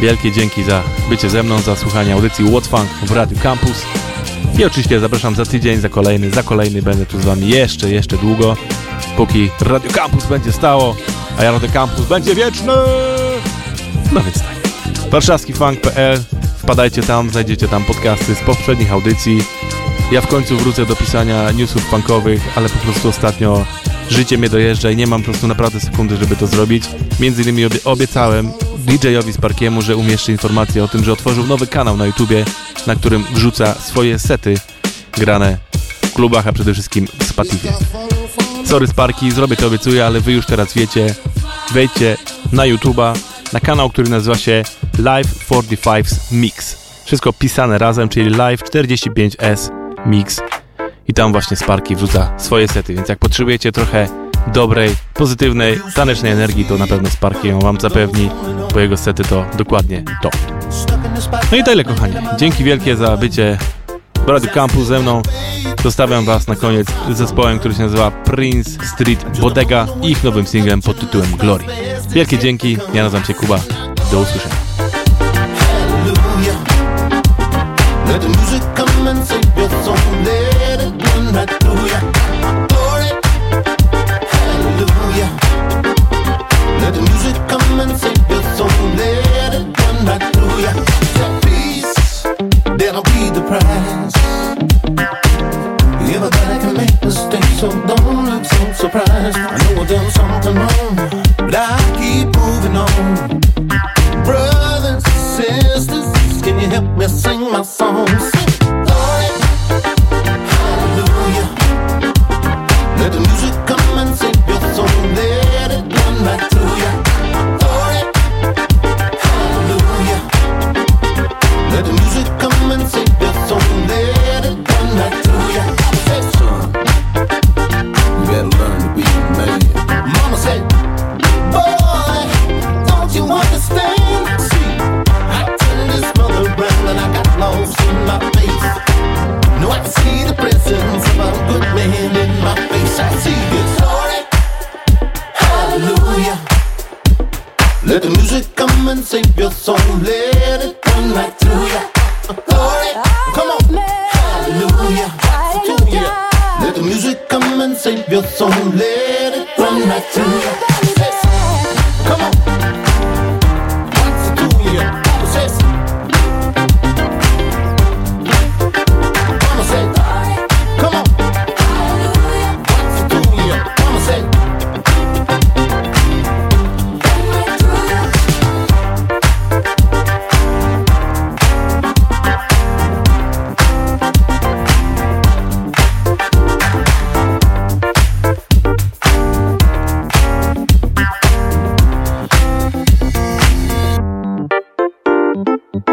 Wielkie 0.00 0.32
dzięki 0.32 0.64
za 0.64 0.82
bycie 1.08 1.30
ze 1.30 1.42
mną, 1.42 1.60
za 1.60 1.76
słuchanie 1.76 2.14
audycji 2.14 2.50
What 2.50 2.66
Funk 2.66 2.90
w 3.02 3.10
Radio 3.10 3.38
Campus. 3.42 3.82
I 4.58 4.64
oczywiście 4.64 5.00
zapraszam 5.00 5.34
za 5.34 5.44
tydzień, 5.44 5.80
za 5.80 5.88
kolejny, 5.88 6.30
za 6.30 6.42
kolejny 6.42 6.82
będę 6.82 7.06
tu 7.06 7.20
z 7.20 7.24
wami 7.24 7.48
jeszcze, 7.48 7.90
jeszcze 7.90 8.16
długo, 8.16 8.56
póki 9.16 9.50
Radio 9.60 9.90
Campus 9.90 10.26
będzie 10.26 10.52
stało, 10.52 10.96
a 11.38 11.42
Radio 11.42 11.68
Campus 11.72 12.06
będzie 12.06 12.34
wieczny! 12.34 12.72
No 14.12 14.20
więc 14.20 14.38
tak. 14.38 15.10
warszawskifunk.pl 15.10 16.20
Wpadajcie 16.56 17.02
tam, 17.02 17.30
znajdziecie 17.30 17.68
tam 17.68 17.84
podcasty 17.84 18.34
z 18.34 18.40
poprzednich 18.40 18.92
audycji. 18.92 19.44
Ja 20.12 20.20
w 20.20 20.26
końcu 20.26 20.56
wrócę 20.56 20.86
do 20.86 20.96
pisania 20.96 21.50
newsów 21.50 21.86
punkowych, 21.86 22.42
ale 22.56 22.68
po 22.68 22.78
prostu 22.78 23.08
ostatnio 23.08 23.66
życie 24.12 24.38
mnie 24.38 24.48
dojeżdża 24.48 24.90
i 24.90 24.96
nie 24.96 25.06
mam 25.06 25.20
po 25.20 25.24
prostu 25.24 25.48
naprawdę 25.48 25.80
sekundy, 25.80 26.16
żeby 26.16 26.36
to 26.36 26.46
zrobić. 26.46 26.84
Między 27.20 27.42
innymi 27.42 27.64
obie 27.64 27.78
obiecałem 27.84 28.52
DJ-owi 28.86 29.32
Sparkiemu, 29.32 29.82
że 29.82 29.96
umieszczę 29.96 30.32
informację 30.32 30.84
o 30.84 30.88
tym, 30.88 31.04
że 31.04 31.12
otworzył 31.12 31.46
nowy 31.46 31.66
kanał 31.66 31.96
na 31.96 32.06
YouTubie, 32.06 32.44
na 32.86 32.96
którym 32.96 33.24
wrzuca 33.34 33.74
swoje 33.74 34.18
sety 34.18 34.54
grane 35.12 35.58
w 36.02 36.12
klubach, 36.12 36.46
a 36.46 36.52
przede 36.52 36.72
wszystkim 36.72 37.08
w 37.18 37.24
Spotify. 37.24 37.68
Sorry 38.64 38.86
Sparki, 38.86 39.30
zrobię 39.30 39.56
to 39.56 39.66
obiecuję, 39.66 40.06
ale 40.06 40.20
wy 40.20 40.32
już 40.32 40.46
teraz 40.46 40.74
wiecie. 40.74 41.14
Wejdźcie 41.72 42.16
na 42.52 42.66
YouTuba, 42.66 43.12
na 43.52 43.60
kanał, 43.60 43.90
który 43.90 44.10
nazywa 44.10 44.36
się 44.36 44.62
Live 44.98 45.48
45's 45.48 46.32
Mix. 46.32 46.76
Wszystko 47.04 47.32
pisane 47.32 47.78
razem, 47.78 48.08
czyli 48.08 48.30
Live 48.30 48.62
45S 48.62 49.70
Mix. 50.06 50.40
I 51.08 51.14
tam 51.14 51.32
właśnie 51.32 51.56
Sparki 51.56 51.96
wrzuca 51.96 52.30
swoje 52.38 52.68
sety, 52.68 52.94
więc 52.94 53.08
jak 53.08 53.18
potrzebujecie 53.18 53.72
trochę 53.72 54.08
dobrej, 54.46 54.94
pozytywnej, 55.14 55.80
tanecznej 55.94 56.32
energii, 56.32 56.64
to 56.64 56.78
na 56.78 56.86
pewno 56.86 57.10
Sparki 57.10 57.48
ją 57.48 57.58
wam 57.58 57.80
zapewni, 57.80 58.30
bo 58.74 58.80
jego 58.80 58.96
sety 58.96 59.24
to 59.24 59.44
dokładnie 59.58 60.04
to. 60.22 60.30
No 61.52 61.58
i 61.58 61.64
tyle 61.64 61.84
kochani. 61.84 62.14
Dzięki 62.38 62.64
wielkie 62.64 62.96
za 62.96 63.16
bycie 63.16 63.58
w 64.26 64.28
Radio 64.28 64.50
Campus 64.50 64.86
ze 64.86 65.00
mną. 65.00 65.22
Zostawiam 65.82 66.24
was 66.24 66.48
na 66.48 66.56
koniec 66.56 66.86
z 67.10 67.16
zespołem, 67.16 67.58
który 67.58 67.74
się 67.74 67.82
nazywa 67.82 68.10
Prince 68.10 68.78
Street 68.94 69.38
Bodega 69.40 69.86
i 70.02 70.10
ich 70.10 70.24
nowym 70.24 70.46
singlem 70.46 70.82
pod 70.82 71.00
tytułem 71.00 71.36
Glory. 71.36 71.64
Wielkie 72.08 72.38
dzięki, 72.38 72.76
ja 72.94 73.02
nazywam 73.02 73.24
się 73.24 73.34
Kuba. 73.34 73.60
Do 74.10 74.20
usłyszenia. 74.20 74.56